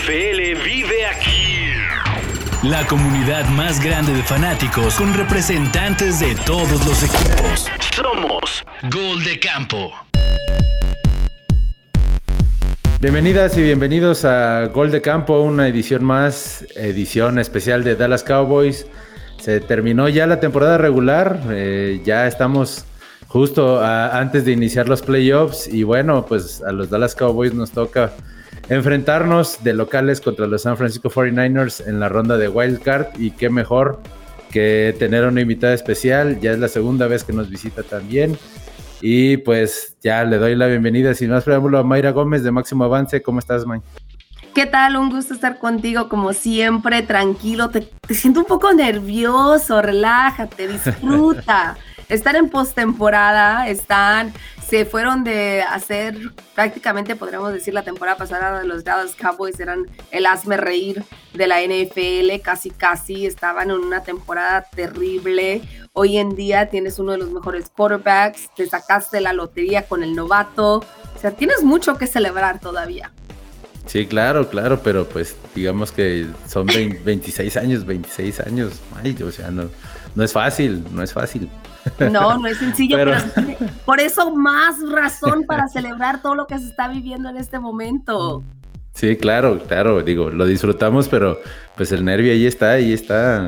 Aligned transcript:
NFL 0.00 0.64
vive 0.64 1.06
aquí. 1.06 1.72
La 2.62 2.86
comunidad 2.86 3.46
más 3.50 3.82
grande 3.84 4.14
de 4.14 4.22
fanáticos 4.22 4.94
con 4.94 5.12
representantes 5.12 6.20
de 6.20 6.34
todos 6.46 6.86
los 6.86 7.02
equipos. 7.02 7.66
Somos 7.94 8.64
Gol 8.90 9.22
de 9.24 9.38
Campo. 9.38 9.92
Bienvenidas 13.00 13.58
y 13.58 13.62
bienvenidos 13.62 14.24
a 14.24 14.66
Gol 14.68 14.90
de 14.90 15.02
Campo, 15.02 15.40
una 15.40 15.68
edición 15.68 16.02
más, 16.04 16.64
edición 16.76 17.38
especial 17.38 17.84
de 17.84 17.94
Dallas 17.94 18.24
Cowboys. 18.24 18.86
Se 19.38 19.60
terminó 19.60 20.08
ya 20.08 20.26
la 20.26 20.40
temporada 20.40 20.78
regular, 20.78 21.40
eh, 21.50 22.00
ya 22.04 22.26
estamos 22.26 22.86
justo 23.28 23.84
antes 23.84 24.44
de 24.46 24.52
iniciar 24.52 24.88
los 24.88 25.02
playoffs 25.02 25.68
y 25.68 25.82
bueno, 25.82 26.24
pues 26.26 26.62
a 26.62 26.72
los 26.72 26.88
Dallas 26.88 27.14
Cowboys 27.14 27.52
nos 27.52 27.70
toca 27.70 28.12
enfrentarnos 28.70 29.62
de 29.64 29.74
locales 29.74 30.20
contra 30.20 30.46
los 30.46 30.62
San 30.62 30.76
Francisco 30.76 31.10
49ers 31.10 31.86
en 31.86 31.98
la 31.98 32.08
ronda 32.08 32.38
de 32.38 32.48
Wild 32.48 32.80
Card 32.80 33.08
y 33.18 33.32
qué 33.32 33.50
mejor 33.50 34.00
que 34.52 34.94
tener 34.98 35.26
una 35.26 35.40
invitada 35.40 35.74
especial, 35.74 36.40
ya 36.40 36.52
es 36.52 36.58
la 36.60 36.68
segunda 36.68 37.08
vez 37.08 37.24
que 37.24 37.32
nos 37.32 37.50
visita 37.50 37.82
también 37.82 38.38
y 39.00 39.38
pues 39.38 39.96
ya 40.02 40.24
le 40.24 40.38
doy 40.38 40.54
la 40.54 40.68
bienvenida 40.68 41.14
sin 41.14 41.30
más 41.30 41.44
preámbulo 41.44 41.78
a 41.78 41.82
Mayra 41.82 42.12
Gómez 42.12 42.44
de 42.44 42.52
Máximo 42.52 42.84
Avance, 42.84 43.20
¿cómo 43.22 43.40
estás 43.40 43.66
May? 43.66 43.80
¿Qué 44.54 44.66
tal? 44.66 44.96
Un 44.96 45.10
gusto 45.10 45.34
estar 45.34 45.58
contigo 45.58 46.08
como 46.08 46.32
siempre, 46.32 47.02
tranquilo, 47.02 47.70
te, 47.70 47.80
te 47.80 48.14
siento 48.14 48.40
un 48.40 48.46
poco 48.46 48.72
nervioso, 48.72 49.82
relájate, 49.82 50.68
disfruta. 50.68 51.76
Estar 52.08 52.34
en 52.34 52.50
postemporada, 52.50 53.68
están, 53.68 54.32
se 54.70 54.84
fueron 54.84 55.24
de 55.24 55.62
hacer 55.62 56.16
prácticamente, 56.54 57.16
podríamos 57.16 57.52
decir, 57.52 57.74
la 57.74 57.82
temporada 57.82 58.16
pasada 58.16 58.60
de 58.60 58.68
los 58.68 58.84
Dallas 58.84 59.16
Cowboys 59.16 59.58
eran 59.58 59.86
el 60.12 60.26
hazme 60.26 60.56
reír 60.56 61.02
de 61.34 61.48
la 61.48 61.60
NFL, 61.60 62.40
casi 62.40 62.70
casi, 62.70 63.26
estaban 63.26 63.70
en 63.70 63.78
una 63.78 64.04
temporada 64.04 64.64
terrible. 64.72 65.62
Hoy 65.92 66.18
en 66.18 66.36
día 66.36 66.70
tienes 66.70 67.00
uno 67.00 67.10
de 67.10 67.18
los 67.18 67.32
mejores 67.32 67.68
quarterbacks, 67.68 68.48
te 68.54 68.64
sacaste 68.68 69.20
la 69.20 69.32
lotería 69.32 69.88
con 69.88 70.04
el 70.04 70.14
novato, 70.14 70.76
o 70.76 71.18
sea, 71.20 71.32
tienes 71.32 71.64
mucho 71.64 71.98
que 71.98 72.06
celebrar 72.06 72.60
todavía. 72.60 73.10
Sí, 73.86 74.06
claro, 74.06 74.50
claro, 74.50 74.80
pero 74.84 75.04
pues 75.04 75.34
digamos 75.52 75.90
que 75.90 76.28
son 76.46 76.66
26 76.66 77.56
años, 77.56 77.84
26 77.84 78.38
años, 78.38 78.74
ay, 79.02 79.20
o 79.20 79.32
sea, 79.32 79.50
no 79.50 80.22
es 80.22 80.32
fácil, 80.32 80.84
no 80.92 81.02
es 81.02 81.12
fácil. 81.12 81.50
No, 81.98 82.38
no 82.38 82.46
es 82.46 82.58
sencillo, 82.58 82.96
pero, 82.96 83.14
por 83.84 84.00
eso 84.00 84.34
más 84.34 84.76
razón 84.90 85.44
para 85.46 85.68
celebrar 85.72 86.22
todo 86.22 86.34
lo 86.34 86.46
que 86.46 86.58
se 86.58 86.66
está 86.66 86.88
viviendo 86.88 87.28
en 87.28 87.36
este 87.36 87.58
momento. 87.58 88.42
Sí, 88.94 89.16
claro, 89.16 89.58
claro, 89.66 90.02
digo, 90.02 90.30
lo 90.30 90.46
disfrutamos, 90.46 91.08
pero 91.08 91.40
pues 91.76 91.92
el 91.92 92.04
nervio 92.04 92.32
ahí 92.32 92.46
está, 92.46 92.72
ahí 92.72 92.92
está. 92.92 93.46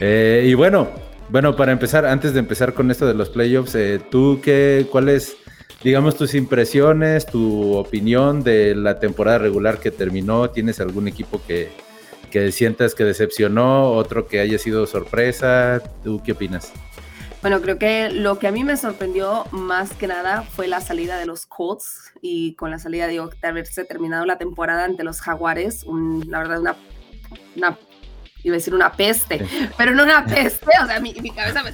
Eh, 0.00 0.46
y 0.46 0.54
bueno, 0.54 0.88
bueno, 1.28 1.54
para 1.54 1.70
empezar, 1.72 2.06
antes 2.06 2.32
de 2.32 2.40
empezar 2.40 2.74
con 2.74 2.90
esto 2.90 3.06
de 3.06 3.14
los 3.14 3.30
playoffs, 3.30 3.74
eh, 3.76 4.00
¿tú 4.10 4.40
qué, 4.42 4.86
cuáles, 4.90 5.36
digamos, 5.84 6.16
tus 6.16 6.34
impresiones, 6.34 7.26
tu 7.26 7.74
opinión 7.74 8.42
de 8.42 8.74
la 8.74 8.98
temporada 8.98 9.38
regular 9.38 9.78
que 9.78 9.90
terminó? 9.92 10.50
¿Tienes 10.50 10.80
algún 10.80 11.06
equipo 11.06 11.40
que, 11.46 11.70
que 12.30 12.50
sientas 12.50 12.94
que 12.96 13.04
decepcionó, 13.04 13.92
otro 13.92 14.26
que 14.26 14.40
haya 14.40 14.58
sido 14.58 14.86
sorpresa? 14.86 15.80
¿Tú 16.02 16.20
qué 16.24 16.32
opinas? 16.32 16.72
Bueno, 17.42 17.62
creo 17.62 17.78
que 17.78 18.10
lo 18.10 18.38
que 18.38 18.48
a 18.48 18.52
mí 18.52 18.64
me 18.64 18.76
sorprendió 18.76 19.46
más 19.50 19.92
que 19.92 20.06
nada 20.06 20.42
fue 20.42 20.68
la 20.68 20.82
salida 20.82 21.18
de 21.18 21.24
los 21.24 21.46
Colts 21.46 22.12
y 22.20 22.54
con 22.54 22.70
la 22.70 22.78
salida 22.78 23.06
de 23.06 23.18
haberse 23.42 23.84
terminado 23.84 24.26
la 24.26 24.36
temporada 24.36 24.84
ante 24.84 25.04
los 25.04 25.22
Jaguares, 25.22 25.86
la 26.26 26.38
verdad 26.40 26.60
una, 26.60 26.76
una 27.56 27.78
iba 28.42 28.54
a 28.54 28.58
decir 28.58 28.74
una 28.74 28.92
peste, 28.92 29.46
pero 29.76 29.92
no 29.92 30.02
una 30.02 30.24
peste, 30.26 30.70
o 30.82 30.86
sea, 30.86 31.00
mi, 31.00 31.14
cabeza 31.30 31.62
me 31.62 31.70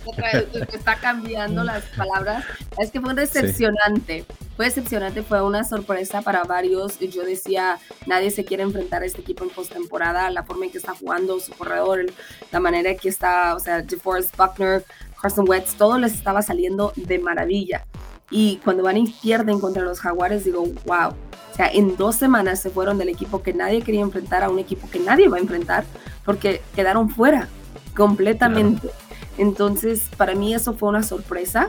está, 0.72 0.96
cambiando 0.96 1.64
las 1.64 1.84
palabras. 1.96 2.44
Es 2.78 2.90
que 2.90 3.00
fue 3.00 3.14
decepcionante, 3.14 4.24
fue 4.56 4.66
decepcionante, 4.66 5.22
fue 5.22 5.42
una 5.42 5.64
sorpresa 5.64 6.22
para 6.22 6.44
varios. 6.44 6.98
Yo 6.98 7.22
decía, 7.22 7.78
nadie 8.06 8.30
se 8.30 8.44
quiere 8.44 8.62
enfrentar 8.62 9.02
a 9.02 9.06
este 9.06 9.20
equipo 9.20 9.44
en 9.44 9.50
postemporada, 9.50 10.30
la 10.30 10.42
forma 10.42 10.66
en 10.66 10.72
que 10.72 10.78
está 10.78 10.94
jugando 10.94 11.38
su 11.40 11.52
corredor, 11.52 12.06
la 12.50 12.60
manera 12.60 12.90
en 12.90 12.98
que 12.98 13.08
está, 13.08 13.54
o 13.54 13.60
sea, 13.60 13.82
DeForest 13.82 14.36
Buckner, 14.36 14.84
Carson 15.20 15.48
Wentz, 15.48 15.74
todo 15.74 15.98
les 15.98 16.14
estaba 16.14 16.42
saliendo 16.42 16.92
de 16.96 17.18
maravilla. 17.18 17.84
Y 18.30 18.56
cuando 18.64 18.82
van 18.82 18.96
y 18.96 19.06
pierden 19.08 19.60
contra 19.60 19.82
los 19.82 20.00
Jaguares, 20.00 20.44
digo, 20.44 20.64
wow. 20.84 21.10
O 21.10 21.56
sea, 21.56 21.68
en 21.68 21.96
dos 21.96 22.16
semanas 22.16 22.60
se 22.60 22.70
fueron 22.70 22.98
del 22.98 23.08
equipo 23.08 23.42
que 23.42 23.54
nadie 23.54 23.82
quería 23.82 24.00
enfrentar 24.02 24.42
a 24.42 24.50
un 24.50 24.58
equipo 24.58 24.88
que 24.90 24.98
nadie 24.98 25.28
va 25.28 25.38
a 25.38 25.40
enfrentar 25.40 25.84
porque 26.24 26.60
quedaron 26.74 27.08
fuera 27.08 27.48
completamente. 27.96 28.90
Entonces, 29.38 30.08
para 30.16 30.34
mí 30.34 30.54
eso 30.54 30.74
fue 30.74 30.88
una 30.88 31.02
sorpresa. 31.02 31.68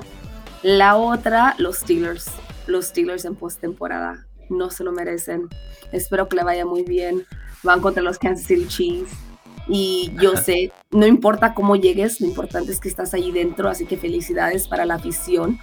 La 0.63 0.97
otra, 0.97 1.55
los 1.57 1.77
Steelers. 1.77 2.31
Los 2.65 2.87
Steelers 2.87 3.23
en 3.25 3.35
postemporada 3.35 4.27
no 4.49 4.69
se 4.69 4.83
lo 4.83 4.91
merecen. 4.91 5.47
Espero 5.91 6.27
que 6.27 6.35
le 6.35 6.43
vaya 6.43 6.65
muy 6.65 6.83
bien. 6.83 7.25
Van 7.63 7.81
contra 7.81 8.03
los 8.03 8.17
Kansas 8.17 8.47
City 8.47 8.67
Chiefs 8.67 9.26
y 9.67 10.11
yo 10.21 10.37
sé, 10.37 10.71
no 10.91 11.05
importa 11.05 11.53
cómo 11.53 11.75
llegues, 11.75 12.21
lo 12.21 12.27
importante 12.27 12.71
es 12.71 12.79
que 12.79 12.87
estás 12.87 13.13
ahí 13.13 13.31
dentro, 13.31 13.69
así 13.69 13.85
que 13.85 13.97
felicidades 13.97 14.67
para 14.67 14.85
la 14.85 14.95
afición. 14.95 15.59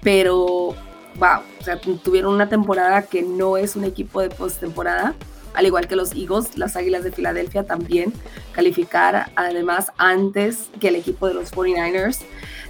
Pero, 0.00 0.74
wow, 1.16 1.40
o 1.60 1.64
sea, 1.64 1.80
tuvieron 1.80 2.34
una 2.34 2.48
temporada 2.48 3.02
que 3.02 3.22
no 3.22 3.56
es 3.56 3.74
un 3.74 3.84
equipo 3.84 4.20
de 4.20 4.30
postemporada, 4.30 5.14
al 5.54 5.66
igual 5.66 5.88
que 5.88 5.96
los 5.96 6.12
Eagles, 6.12 6.56
las 6.56 6.76
Águilas 6.76 7.02
de 7.02 7.10
Filadelfia 7.10 7.64
también, 7.64 8.12
calificar 8.52 9.32
además 9.34 9.90
antes 9.96 10.70
que 10.78 10.88
el 10.88 10.96
equipo 10.96 11.26
de 11.26 11.34
los 11.34 11.52
49ers. 11.52 12.20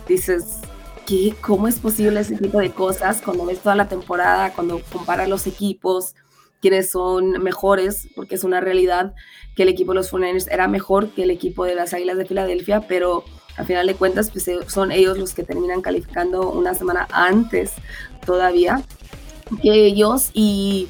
Dices, 0.09 0.60
¿qué? 1.06 1.34
¿cómo 1.43 1.69
es 1.69 1.78
posible 1.78 2.20
ese 2.20 2.37
tipo 2.37 2.59
de 2.59 2.70
cosas 2.70 3.20
cuando 3.20 3.44
ves 3.44 3.60
toda 3.60 3.75
la 3.75 3.88
temporada, 3.88 4.53
cuando 4.55 4.81
comparas 4.91 5.28
los 5.28 5.47
equipos? 5.47 6.15
Quienes 6.60 6.91
son 6.91 7.42
mejores, 7.42 8.08
porque 8.14 8.34
es 8.34 8.44
una 8.44 8.60
realidad 8.60 9.14
que 9.54 9.62
el 9.62 9.69
equipo 9.69 9.92
de 9.92 9.96
los 9.96 10.12
49ers 10.12 10.48
era 10.50 10.69
mejor 10.69 11.10
que 11.10 11.22
el 11.22 11.30
equipo 11.30 11.64
de 11.64 11.74
las 11.74 11.94
Águilas 11.94 12.16
de 12.16 12.26
Filadelfia, 12.26 12.82
pero 12.88 13.24
al 13.56 13.66
final 13.66 13.86
de 13.86 13.94
cuentas 13.94 14.30
pues, 14.30 14.46
eh, 14.48 14.58
son 14.69 14.92
ellos 14.92 15.19
los 15.19 15.34
que 15.34 15.42
terminan 15.42 15.82
calificando 15.82 16.50
una 16.50 16.74
semana 16.74 17.08
antes 17.10 17.72
todavía 18.24 18.82
que 19.62 19.86
ellos 19.86 20.30
y 20.32 20.88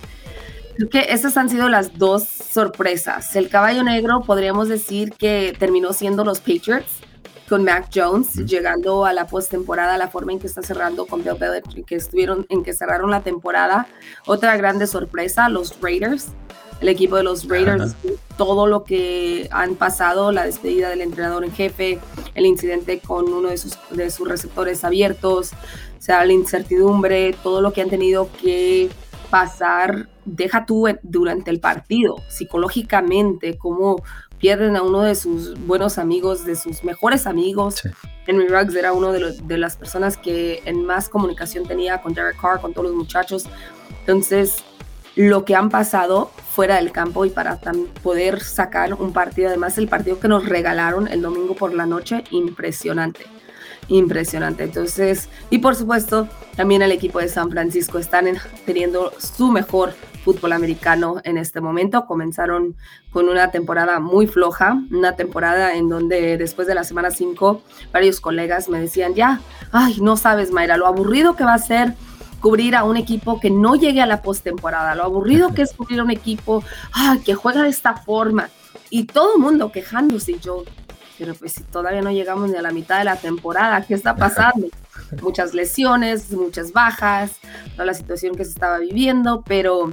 creo 0.77 0.91
que 0.91 1.13
esas 1.13 1.37
han 1.37 1.49
sido 1.49 1.69
las 1.69 1.99
dos 1.99 2.25
sorpresas. 2.25 3.35
El 3.37 3.49
caballo 3.49 3.83
negro 3.83 4.21
podríamos 4.21 4.69
decir 4.69 5.13
que 5.13 5.55
terminó 5.59 5.93
siendo 5.93 6.25
los 6.25 6.41
Patriots, 6.41 6.91
con 7.49 7.65
Mac 7.65 7.89
Jones, 7.95 8.35
llegando 8.47 9.05
a 9.05 9.13
la 9.13 9.27
postemporada, 9.27 9.97
la 9.97 10.09
forma 10.09 10.33
en 10.33 10.39
que 10.39 10.47
está 10.47 10.63
cerrando 10.63 11.07
con 11.07 11.25
Bill 11.25 11.35
Belichick, 11.35 11.87
que 11.87 11.97
estuvieron, 11.97 12.47
en 12.49 12.63
que 12.63 12.75
cerraron 12.75 13.11
la 13.11 13.23
temporada. 13.23 13.87
Otra 14.27 14.57
grande 14.57 14.87
sorpresa, 14.87 15.49
los 15.49 15.81
Raiders, 15.81 16.29
el 16.81 16.89
equipo 16.89 17.17
de 17.17 17.25
los 17.25 17.49
Raiders, 17.49 17.95
todo 18.37 18.67
lo 18.67 18.85
que 18.85 19.49
han 19.51 19.75
pasado, 19.75 20.31
la 20.31 20.45
despedida 20.45 20.91
del 20.91 21.01
entrenador 21.01 21.45
en 21.45 21.53
jefe, 21.53 21.99
el 22.35 22.47
incidente 22.47 23.01
con 23.01 23.33
uno 23.33 23.49
de 23.49 23.59
sus, 23.59 23.79
de 23.91 24.11
sus 24.11 24.29
receptores 24.29 24.85
abiertos, 24.85 25.53
o 25.53 26.01
sea, 26.01 26.25
la 26.25 26.33
incertidumbre, 26.33 27.35
todo 27.43 27.61
lo 27.61 27.73
que 27.73 27.83
han 27.83 27.91
tenido 27.91 28.29
que 28.41 28.91
pasar, 29.31 30.09
deja 30.25 30.67
tú 30.67 30.87
durante 31.03 31.51
el 31.51 31.61
partido, 31.61 32.17
psicológicamente, 32.29 33.59
cómo 33.59 34.03
pierden 34.39 34.77
a 34.77 34.83
uno 34.83 35.03
de 35.03 35.15
sus 35.15 35.59
buenos 35.67 35.99
amigos, 35.99 36.45
de 36.45 36.57
sus 36.57 36.85
mejores 36.85 37.27
amigos. 37.27 37.83
Henry 38.27 38.49
Ruggs 38.49 38.75
era 38.75 38.93
uno 38.93 39.13
de, 39.13 39.37
de, 39.43 39.59
las 39.59 39.77
personas 39.77 40.17
que 40.17 40.63
en 40.65 40.85
más 40.85 41.09
comunicación 41.09 41.67
tenía 41.67 42.01
con 42.03 42.15
Derek 42.15 42.41
Carr, 42.41 42.61
con 42.61 42.73
todos 42.73 42.89
los 42.89 42.97
muchachos. 42.97 43.47
Entonces, 44.01 44.65
lo 45.17 45.45
que 45.45 45.55
han 45.57 45.71
pasado 45.71 46.31
fuera 46.55 46.77
del 46.77 46.93
campo 46.93 47.25
y 47.25 47.31
para 47.31 47.59
poder 48.03 48.41
sacar 48.41 48.95
un 48.95 49.13
partido, 49.13 49.49
además 49.49 49.77
el 49.79 49.89
partido 49.89 50.21
que 50.21 50.29
nos 50.29 50.47
regalaron 50.47 51.09
el 51.09 51.23
domingo 51.23 51.55
por 51.55 51.75
la 51.75 51.87
noche, 51.87 52.25
impresionante 52.31 53.27
impresionante. 53.89 54.65
Entonces, 54.65 55.29
y 55.51 55.59
por 55.59 55.75
supuesto, 55.75 56.29
también 56.57 56.83
el 56.83 56.93
equipo 56.93 57.19
de 57.19 57.29
San 57.29 57.51
Francisco 57.51 57.99
están 57.99 58.27
teniendo 58.67 59.13
su 59.19 59.51
mejor 59.51 59.95
fútbol 60.25 60.53
americano 60.53 61.21
en 61.25 61.39
este 61.39 61.61
momento. 61.61 62.07
Comenzaron 62.07 62.77
con 63.11 63.29
una 63.29 63.51
temporada 63.51 64.01
muy 64.01 64.27
floja, 64.27 64.81
una 64.91 65.17
temporada 65.17 65.75
en 65.75 65.89
donde 65.89 66.37
después 66.37 66.69
de 66.69 66.75
la 66.75 66.85
semana 66.85 67.11
5 67.11 67.63
varios 67.93 68.21
colegas 68.21 68.69
me 68.69 68.81
decían, 68.81 69.15
ya, 69.15 69.41
ay, 69.73 69.99
no 70.01 70.17
sabes, 70.17 70.53
Mayra, 70.53 70.77
lo 70.77 70.87
aburrido 70.87 71.37
que 71.37 71.45
va 71.45 71.55
a 71.55 71.59
ser 71.59 71.95
cubrir 72.41 72.77
a 72.77 72.85
un 72.85 72.97
equipo 72.97 73.41
que 73.41 73.51
no 73.51 73.75
llegue 73.75 74.01
a 74.01 74.07
la 74.07 74.23
postemporada, 74.23 74.95
lo 74.95 75.03
aburrido 75.03 75.55
que 75.55 75.63
es 75.63 75.73
cubrir 75.73 76.01
a 76.01 76.05
un 76.05 76.11
equipo 76.13 76.63
ay, 76.93 77.19
que 77.21 77.35
juega 77.35 77.63
de 77.63 77.71
esta 77.71 77.95
forma. 77.95 78.49
Y 78.91 79.05
todo 79.05 79.35
el 79.35 79.41
mundo 79.41 79.73
quejándose, 79.73 80.33
y 80.33 80.39
yo, 80.39 80.63
pero 81.19 81.35
pues 81.35 81.53
si 81.53 81.63
todavía 81.65 82.01
no 82.01 82.11
llegamos 82.11 82.51
ni 82.51 82.57
a 82.57 82.63
la 82.63 82.71
mitad 82.71 82.99
de 82.99 83.05
la 83.05 83.17
temporada, 83.17 83.83
¿qué 83.83 83.95
está 83.95 84.15
pasando? 84.15 84.69
muchas 85.23 85.55
lesiones, 85.55 86.31
muchas 86.33 86.73
bajas, 86.73 87.33
toda 87.73 87.87
la 87.87 87.95
situación 87.95 88.35
que 88.35 88.45
se 88.45 88.51
estaba 88.51 88.79
viviendo, 88.79 89.43
pero 89.47 89.91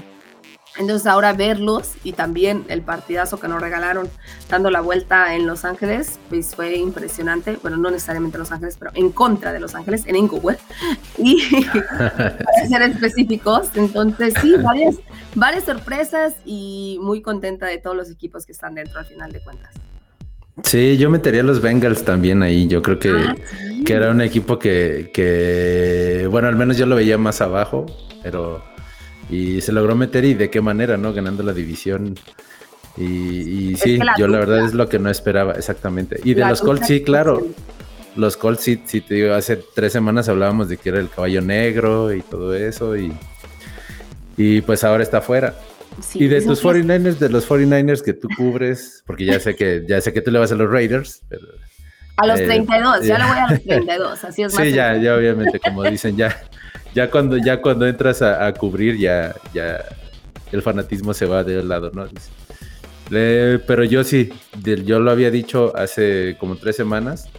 Entonces 0.78 1.08
ahora 1.08 1.34
verlos 1.34 1.94
y 2.04 2.14
también 2.14 2.66
el 2.68 2.82
partidazo 2.82 3.40
que 3.40 3.48
nos 3.48 3.62
regalaron 3.62 4.10
dando 4.50 4.70
la 4.70 4.82
vuelta 4.82 5.36
en 5.36 5.48
Los 5.48 5.66
Ángeles, 5.66 6.20
pues 6.30 6.56
fue 6.56 6.76
impresionante. 6.76 7.58
Bueno, 7.62 7.78
no 7.78 7.90
necesariamente 7.90 8.38
en 8.38 8.40
Los 8.40 8.52
Ángeles, 8.52 8.76
pero 8.78 8.92
en 8.94 9.12
contra 9.12 9.54
de 9.54 9.60
Los 9.60 9.76
Ángeles, 9.76 10.04
en 10.06 10.16
Inglewood. 10.16 10.56
Y 11.18 11.42
para 11.98 12.68
ser 12.68 12.82
específicos, 12.82 13.70
entonces 13.76 14.34
sí, 14.42 14.56
varias, 14.62 14.96
varias 15.34 15.64
sorpresas 15.64 16.36
y 16.46 17.00
muy 17.02 17.22
contenta 17.22 17.68
de 17.68 17.78
todos 17.78 17.96
los 17.96 18.10
equipos 18.10 18.46
que 18.46 18.52
están 18.52 18.76
dentro 18.76 19.00
al 19.00 19.06
final 19.06 19.32
de 19.32 19.40
cuentas. 19.42 19.74
Sí, 20.64 20.98
yo 20.98 21.10
metería 21.10 21.42
a 21.42 21.44
los 21.44 21.62
Bengals 21.62 22.06
también 22.06 22.42
ahí. 22.42 22.68
Yo 22.68 22.82
creo 22.82 22.98
que, 22.98 23.10
Ah, 23.10 23.36
que 23.86 23.94
era 23.94 24.10
un 24.12 24.22
equipo 24.22 24.58
que, 24.58 25.12
que, 25.14 26.28
bueno, 26.30 26.48
al 26.48 26.56
menos 26.56 26.78
yo 26.78 26.86
lo 26.86 26.96
veía 26.96 27.18
más 27.18 27.42
abajo, 27.42 27.86
pero 28.24 28.64
y 29.30 29.62
se 29.62 29.72
logró 29.72 29.96
meter 29.96 30.26
y 30.26 30.34
de 30.34 30.50
qué 30.50 30.62
manera, 30.62 30.98
¿no? 30.98 31.14
Ganando 31.14 31.44
la 31.44 31.54
división. 31.54 32.16
Y, 32.98 33.04
y 33.72 33.76
sí, 33.76 33.98
la 33.98 34.16
yo 34.18 34.28
la 34.28 34.40
verdad 34.40 34.64
es 34.66 34.74
lo 34.74 34.88
que 34.88 35.00
no 35.00 35.10
esperaba, 35.10 35.54
exactamente. 35.54 36.20
Y 36.24 36.34
de 36.34 36.46
los 36.46 36.62
Colts, 36.62 36.88
sí, 36.88 37.02
claro. 37.04 37.46
Los 38.16 38.38
Colts, 38.38 38.64
sí, 38.64 38.82
sí, 38.86 39.02
te 39.02 39.16
digo, 39.16 39.34
hace 39.34 39.60
tres 39.76 39.92
semanas 39.92 40.30
hablábamos 40.30 40.70
de 40.70 40.78
que 40.78 40.90
era 40.90 41.00
el 41.00 41.10
caballo 41.10 41.42
negro 41.42 42.14
y 42.14 42.22
todo 42.22 42.56
eso, 42.56 42.96
y, 42.96 43.12
y 44.38 44.62
pues 44.62 44.84
ahora 44.86 45.04
está 45.04 45.20
fuera. 45.22 45.56
Sí, 46.02 46.24
y 46.24 46.28
de 46.28 46.42
tus 46.42 46.60
sí 46.60 46.68
es- 46.68 46.76
49ers, 46.76 47.18
de 47.20 47.30
los 47.30 47.46
49ers 47.50 48.02
que 48.02 48.14
tú 48.14 48.28
cubres, 48.38 49.04
porque 49.06 49.26
ya 49.26 49.40
sé 49.42 49.56
que, 49.56 49.84
ya 49.88 50.00
sé 50.00 50.14
que 50.14 50.22
tú 50.22 50.32
le 50.32 50.40
vas 50.40 50.52
a 50.52 50.56
los 50.56 50.70
Raiders, 50.70 51.22
pero 51.28 51.48
A 52.18 52.28
los 52.28 52.40
Eh, 52.40 52.46
32, 52.46 53.02
ya 53.02 53.18
ya. 53.18 53.18
le 53.20 53.26
voy 53.26 53.38
a 53.38 53.48
los 53.52 53.64
32, 53.64 54.24
así 54.24 54.44
es 54.44 54.54
más. 54.54 54.64
Sí, 54.64 54.72
ya, 54.74 54.96
ya 54.98 55.16
obviamente, 55.16 55.60
como 55.60 55.84
dicen, 55.84 56.16
ya, 56.16 56.36
ya 56.94 57.10
cuando, 57.12 57.38
ya 57.38 57.62
cuando 57.62 57.88
entras 57.88 58.22
a, 58.22 58.46
a 58.46 58.54
cubrir, 58.54 58.98
ya, 58.98 59.36
ya 59.54 59.84
el 60.52 60.62
fanatismo 60.62 61.14
se 61.14 61.26
va 61.26 61.44
de 61.44 61.60
un 61.60 61.68
lado, 61.68 61.92
¿no? 61.94 62.08
Pero 63.10 63.84
yo 63.84 64.04
sí, 64.04 64.30
del- 64.58 64.86
yo 64.86 65.00
lo 65.00 65.12
había 65.12 65.30
dicho 65.32 65.76
hace 65.76 66.36
como 66.40 66.56
tres 66.56 66.76
semanas, 66.76 67.30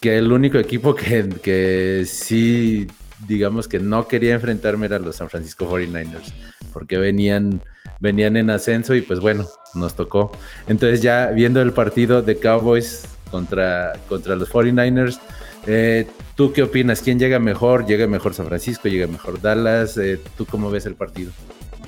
que 0.00 0.16
el 0.18 0.32
único 0.32 0.58
equipo 0.58 0.94
que, 0.94 1.28
que 1.42 2.04
sí, 2.06 2.86
digamos 3.26 3.68
que 3.68 3.78
no 3.78 4.08
quería 4.08 4.34
enfrentarme 4.34 4.86
era 4.86 4.98
los 4.98 5.16
San 5.16 5.28
Francisco 5.28 5.66
49ers, 5.66 6.32
porque 6.72 6.98
venían, 6.98 7.62
venían 8.00 8.36
en 8.36 8.50
ascenso 8.50 8.94
y 8.94 9.02
pues 9.02 9.20
bueno, 9.20 9.46
nos 9.74 9.94
tocó. 9.94 10.32
Entonces 10.66 11.02
ya 11.02 11.26
viendo 11.28 11.60
el 11.62 11.72
partido 11.72 12.22
de 12.22 12.38
Cowboys 12.38 13.04
contra, 13.30 13.94
contra 14.08 14.36
los 14.36 14.50
49ers, 14.50 15.18
eh, 15.66 16.06
¿tú 16.34 16.52
qué 16.52 16.62
opinas? 16.62 17.02
¿Quién 17.02 17.18
llega 17.18 17.38
mejor? 17.38 17.86
¿Llega 17.86 18.06
mejor 18.06 18.34
San 18.34 18.46
Francisco? 18.46 18.88
¿Llega 18.88 19.06
mejor 19.06 19.40
Dallas? 19.40 19.96
Eh, 19.98 20.20
¿Tú 20.36 20.46
cómo 20.46 20.70
ves 20.70 20.86
el 20.86 20.94
partido? 20.94 21.32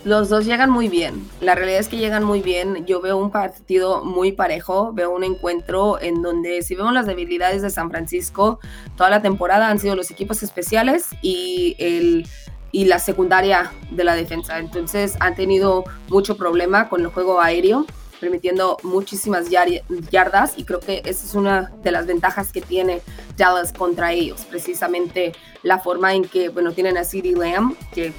Los 0.04 0.30
dos 0.30 0.46
llegan 0.46 0.70
muy 0.70 0.88
bien. 0.88 1.28
La 1.42 1.54
realidad 1.54 1.80
es 1.80 1.88
que 1.88 1.98
llegan 1.98 2.24
muy 2.24 2.40
bien. 2.40 2.86
Yo 2.86 3.02
veo 3.02 3.18
un 3.18 3.30
partido 3.30 4.02
muy 4.02 4.32
parejo, 4.32 4.92
veo 4.94 5.10
un 5.10 5.24
encuentro 5.24 6.00
en 6.00 6.22
donde 6.22 6.62
si 6.62 6.74
vemos 6.74 6.94
las 6.94 7.06
debilidades 7.06 7.60
de 7.60 7.68
San 7.68 7.90
Francisco, 7.90 8.60
toda 8.96 9.10
la 9.10 9.20
temporada 9.20 9.68
han 9.68 9.78
sido 9.78 9.96
los 9.96 10.10
equipos 10.10 10.42
especiales 10.42 11.08
y 11.20 11.76
el 11.78 12.26
y 12.72 12.84
la 12.84 12.98
secundaria 12.98 13.72
de 13.90 14.04
la 14.04 14.14
defensa. 14.14 14.58
Entonces 14.58 15.16
han 15.20 15.34
tenido 15.34 15.84
mucho 16.08 16.36
problema 16.36 16.88
con 16.88 17.00
el 17.00 17.08
juego 17.08 17.40
aéreo, 17.40 17.86
permitiendo 18.20 18.76
muchísimas 18.82 19.48
yar- 19.48 19.82
yardas 20.10 20.54
y 20.56 20.64
creo 20.64 20.80
que 20.80 21.02
esa 21.04 21.26
es 21.26 21.34
una 21.34 21.72
de 21.82 21.90
las 21.90 22.06
ventajas 22.06 22.52
que 22.52 22.60
tiene 22.60 23.00
Dallas 23.36 23.72
contra 23.72 24.12
ellos, 24.12 24.44
precisamente 24.48 25.32
la 25.62 25.78
forma 25.78 26.14
en 26.14 26.24
que, 26.24 26.48
bueno, 26.50 26.72
tienen 26.72 26.96
a 26.96 27.04
CeeDee 27.04 27.34
Lamb, 27.34 27.74
que 27.92 28.12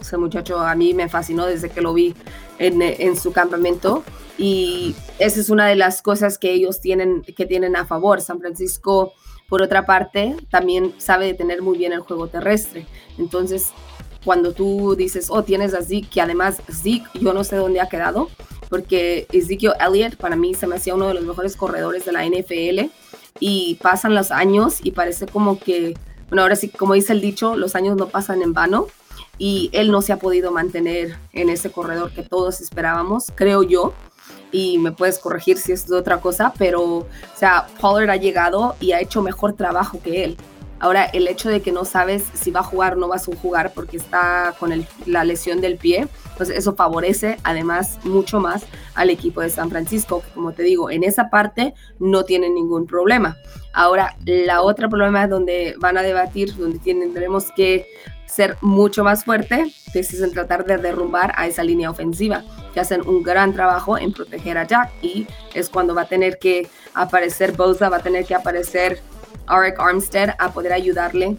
ese 0.00 0.16
muchacho 0.16 0.60
a 0.60 0.74
mí 0.74 0.94
me 0.94 1.08
fascinó 1.08 1.46
desde 1.46 1.68
que 1.68 1.80
lo 1.82 1.92
vi 1.92 2.14
en, 2.58 2.80
en 2.80 3.16
su 3.18 3.32
campamento 3.32 4.02
y 4.38 4.94
esa 5.18 5.40
es 5.40 5.50
una 5.50 5.66
de 5.66 5.76
las 5.76 6.00
cosas 6.00 6.38
que 6.38 6.52
ellos 6.52 6.80
tienen 6.80 7.22
que 7.22 7.44
tienen 7.44 7.76
a 7.76 7.84
favor. 7.84 8.22
San 8.22 8.40
Francisco, 8.40 9.12
por 9.48 9.60
otra 9.60 9.84
parte, 9.84 10.36
también 10.50 10.94
sabe 10.96 11.26
detener 11.26 11.60
muy 11.60 11.76
bien 11.76 11.92
el 11.92 12.00
juego 12.00 12.28
terrestre. 12.28 12.86
Entonces, 13.18 13.72
cuando 14.24 14.52
tú 14.52 14.94
dices, 14.96 15.26
oh, 15.28 15.42
tienes 15.42 15.74
a 15.74 15.82
Zeke, 15.82 16.08
que 16.08 16.20
además 16.22 16.62
Zeke, 16.70 17.04
yo 17.14 17.32
no 17.34 17.44
sé 17.44 17.56
dónde 17.56 17.80
ha 17.80 17.88
quedado, 17.88 18.30
porque 18.70 19.26
Ezekiel 19.32 19.74
Elliott 19.78 20.16
para 20.16 20.36
mí 20.36 20.54
se 20.54 20.66
me 20.66 20.76
hacía 20.76 20.94
uno 20.94 21.08
de 21.08 21.14
los 21.14 21.24
mejores 21.24 21.56
corredores 21.56 22.06
de 22.06 22.12
la 22.12 22.24
NFL 22.24 22.90
y 23.40 23.74
pasan 23.82 24.14
los 24.14 24.30
años 24.30 24.78
y 24.82 24.92
parece 24.92 25.26
como 25.26 25.58
que, 25.58 25.94
bueno, 26.28 26.42
ahora 26.42 26.56
sí, 26.56 26.68
como 26.68 26.94
dice 26.94 27.12
el 27.12 27.20
dicho, 27.20 27.56
los 27.56 27.74
años 27.74 27.96
no 27.96 28.08
pasan 28.08 28.40
en 28.40 28.54
vano 28.54 28.86
y 29.36 29.70
él 29.72 29.90
no 29.90 30.02
se 30.02 30.12
ha 30.12 30.18
podido 30.18 30.52
mantener 30.52 31.16
en 31.32 31.50
ese 31.50 31.70
corredor 31.70 32.12
que 32.12 32.22
todos 32.22 32.60
esperábamos, 32.60 33.32
creo 33.34 33.62
yo. 33.62 33.92
Y 34.52 34.78
me 34.78 34.92
puedes 34.92 35.18
corregir 35.18 35.58
si 35.58 35.72
es 35.72 35.86
de 35.86 35.96
otra 35.96 36.20
cosa, 36.20 36.52
pero, 36.58 36.82
o 36.82 37.06
sea, 37.36 37.68
Pollard 37.80 38.10
ha 38.10 38.16
llegado 38.16 38.76
y 38.80 38.92
ha 38.92 39.00
hecho 39.00 39.22
mejor 39.22 39.54
trabajo 39.54 40.00
que 40.02 40.24
él. 40.24 40.36
Ahora, 40.80 41.04
el 41.04 41.28
hecho 41.28 41.50
de 41.50 41.60
que 41.60 41.72
no 41.72 41.84
sabes 41.84 42.24
si 42.32 42.50
va 42.50 42.60
a 42.60 42.64
jugar 42.64 42.94
o 42.94 42.96
no 42.96 43.08
va 43.08 43.16
a 43.16 43.18
jugar 43.18 43.72
porque 43.74 43.98
está 43.98 44.54
con 44.58 44.72
la 45.06 45.24
lesión 45.24 45.60
del 45.60 45.76
pie, 45.76 46.08
pues 46.38 46.48
eso 46.48 46.74
favorece 46.74 47.36
además 47.42 47.98
mucho 48.02 48.40
más 48.40 48.64
al 48.94 49.10
equipo 49.10 49.42
de 49.42 49.50
San 49.50 49.68
Francisco, 49.68 50.22
como 50.34 50.52
te 50.52 50.62
digo, 50.62 50.90
en 50.90 51.04
esa 51.04 51.28
parte 51.28 51.74
no 51.98 52.24
tienen 52.24 52.54
ningún 52.54 52.86
problema. 52.86 53.36
Ahora, 53.74 54.16
la 54.24 54.62
otra 54.62 54.88
problema 54.88 55.24
es 55.24 55.30
donde 55.30 55.74
van 55.78 55.98
a 55.98 56.02
debatir, 56.02 56.56
donde 56.56 56.78
tienen, 56.78 57.12
tenemos 57.12 57.52
que 57.54 57.86
ser 58.24 58.56
mucho 58.62 59.04
más 59.04 59.24
fuerte, 59.24 59.70
es 59.92 60.20
en 60.20 60.32
tratar 60.32 60.64
de 60.64 60.78
derrumbar 60.78 61.34
a 61.36 61.46
esa 61.46 61.62
línea 61.62 61.90
ofensiva, 61.90 62.42
que 62.72 62.80
hacen 62.80 63.06
un 63.06 63.22
gran 63.22 63.52
trabajo 63.52 63.98
en 63.98 64.12
proteger 64.12 64.56
a 64.56 64.66
Jack 64.66 64.90
y 65.02 65.26
es 65.52 65.68
cuando 65.68 65.94
va 65.94 66.02
a 66.02 66.08
tener 66.08 66.38
que 66.38 66.68
aparecer 66.94 67.52
Bosa, 67.52 67.88
va 67.88 67.98
a 67.98 68.02
tener 68.02 68.24
que 68.24 68.34
aparecer 68.34 69.02
Arik 69.50 69.78
Armstead 69.78 70.34
a 70.38 70.52
poder 70.52 70.72
ayudarle 70.72 71.36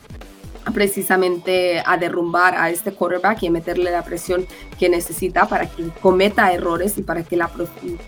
precisamente 0.74 1.82
a 1.86 1.98
derrumbar 1.98 2.56
a 2.56 2.70
este 2.70 2.92
quarterback 2.94 3.44
y 3.44 3.50
meterle 3.50 3.92
la 3.92 4.04
presión 4.04 4.46
que 4.78 4.90
necesita 4.90 5.48
para 5.48 5.68
que 5.70 5.90
cometa 6.02 6.54
errores 6.54 6.98
y 6.98 7.02
para 7.02 7.24
que 7.24 7.40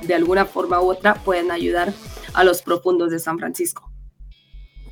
de 0.04 0.14
alguna 0.14 0.46
forma 0.46 0.80
u 0.82 0.92
otra 0.92 1.16
puedan 1.16 1.52
ayudar 1.52 1.94
a 2.34 2.44
los 2.44 2.62
profundos 2.62 3.12
de 3.12 3.20
San 3.20 3.40
Francisco. 3.40 3.92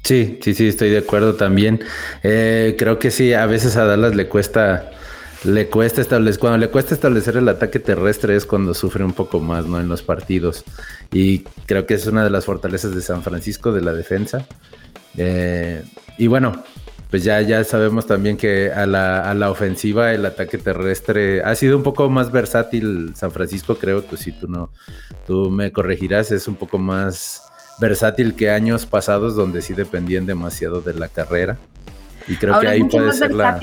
Sí, 0.04 0.40
sí, 0.42 0.56
sí, 0.56 0.68
estoy 0.68 0.90
de 0.90 0.98
acuerdo 0.98 1.36
también. 1.36 1.84
Eh, 2.24 2.75
creo 2.78 2.98
que 2.98 3.12
sí, 3.12 3.34
a 3.34 3.46
veces 3.46 3.78
a 3.78 3.86
Dallas 3.86 4.16
le 4.16 4.28
cuesta, 4.28 4.90
le 5.43 5.69
cuesta 5.69 6.01
establecer, 6.01 6.39
cuando 6.39 6.57
le 6.59 6.69
cuesta 6.69 6.93
establecer 6.93 7.38
el 7.38 7.49
ataque 7.49 7.79
terrestre 7.79 8.35
es 8.35 8.45
cuando 8.45 8.73
sufre 8.73 9.03
un 9.03 9.13
poco 9.13 9.39
más, 9.39 9.65
¿no? 9.65 9.79
En 9.79 9.88
los 9.88 10.03
partidos. 10.03 10.63
Y 11.12 11.39
creo 11.65 11.86
que 11.86 11.95
es 11.95 12.05
una 12.05 12.24
de 12.24 12.29
las 12.29 12.45
fortalezas 12.45 12.93
de 12.93 13.01
San 13.01 13.24
Francisco, 13.24 13.71
de 13.71 13.81
la 13.81 13.93
defensa. 13.93 14.45
Eh, 15.17 15.83
y 16.17 16.27
bueno, 16.27 16.63
pues 17.10 17.24
ya, 17.24 17.41
ya 17.41 17.63
sabemos 17.63 18.05
también 18.05 18.38
que 18.38 18.71
a 18.71 18.86
la, 18.86 19.29
a 19.29 19.33
la 19.33 19.50
ofensiva 19.50 20.13
el 20.13 20.25
ataque 20.25 20.57
terrestre 20.57 21.41
ha 21.43 21.55
sido 21.55 21.75
un 21.75 21.83
poco 21.83 22.10
más 22.10 22.31
versátil 22.31 23.13
San 23.15 23.31
Francisco, 23.31 23.75
creo 23.75 24.07
que 24.07 24.17
si 24.17 24.31
tú 24.31 24.48
no, 24.48 24.69
tú 25.27 25.50
me 25.50 25.71
corregirás, 25.71 26.31
es 26.31 26.48
un 26.48 26.55
poco 26.55 26.77
más 26.77 27.41
versátil 27.79 28.36
que 28.36 28.51
años 28.51 28.86
pasados 28.86 29.36
donde 29.36 29.62
sí 29.62 29.74
dependían 29.74 30.25
demasiado 30.25 30.81
de 30.81 30.93
la 30.93 31.10
carrera. 31.10 31.57
Y 32.27 32.36
creo 32.36 32.53
Ahora 32.53 32.69
que 32.69 32.75
ahí 32.75 32.83
puede 32.83 33.12
ser 33.12 33.33
la... 33.33 33.60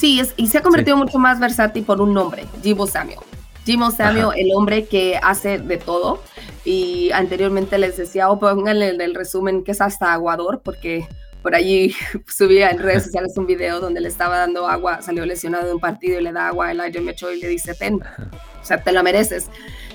Sí, 0.00 0.18
es- 0.18 0.32
y 0.38 0.46
se 0.46 0.56
ha 0.58 0.62
convertido 0.62 0.96
mucho 0.96 1.18
más 1.18 1.38
versátil 1.38 1.84
por 1.84 2.00
un 2.00 2.14
nombre, 2.14 2.46
Jimbo 2.62 2.86
Samuel. 2.86 3.18
Jimbo 3.66 3.90
Samuel, 3.90 4.24
Ajá. 4.24 4.34
el 4.38 4.48
hombre 4.54 4.86
que 4.86 5.20
hace 5.22 5.58
de 5.58 5.76
todo. 5.76 6.22
Y 6.64 7.10
anteriormente 7.12 7.76
les 7.76 7.98
decía, 7.98 8.30
oh, 8.30 8.38
pónganle 8.38 8.88
en 8.88 9.00
el 9.02 9.14
resumen 9.14 9.62
que 9.62 9.72
es 9.72 9.80
hasta 9.82 10.14
aguador, 10.14 10.62
porque 10.64 11.06
por 11.42 11.54
allí 11.54 11.94
subía 12.26 12.70
en 12.70 12.78
redes 12.78 13.04
sociales 13.12 13.34
un 13.36 13.46
video 13.46 13.78
donde 13.80 14.00
le 14.00 14.08
estaba 14.08 14.38
dando 14.38 14.66
agua, 14.66 15.02
salió 15.02 15.26
lesionado 15.26 15.66
de 15.66 15.74
un 15.74 15.80
partido 15.80 16.18
y 16.18 16.22
le 16.22 16.32
da 16.32 16.48
agua 16.48 16.68
a 16.68 16.72
Elijah 16.72 17.00
Mitchell 17.02 17.36
y 17.36 17.40
le 17.40 17.48
dice, 17.48 17.74
ten, 17.74 17.96
o 17.96 18.64
sea, 18.64 18.82
te 18.82 18.92
lo 18.92 19.02
mereces. 19.02 19.48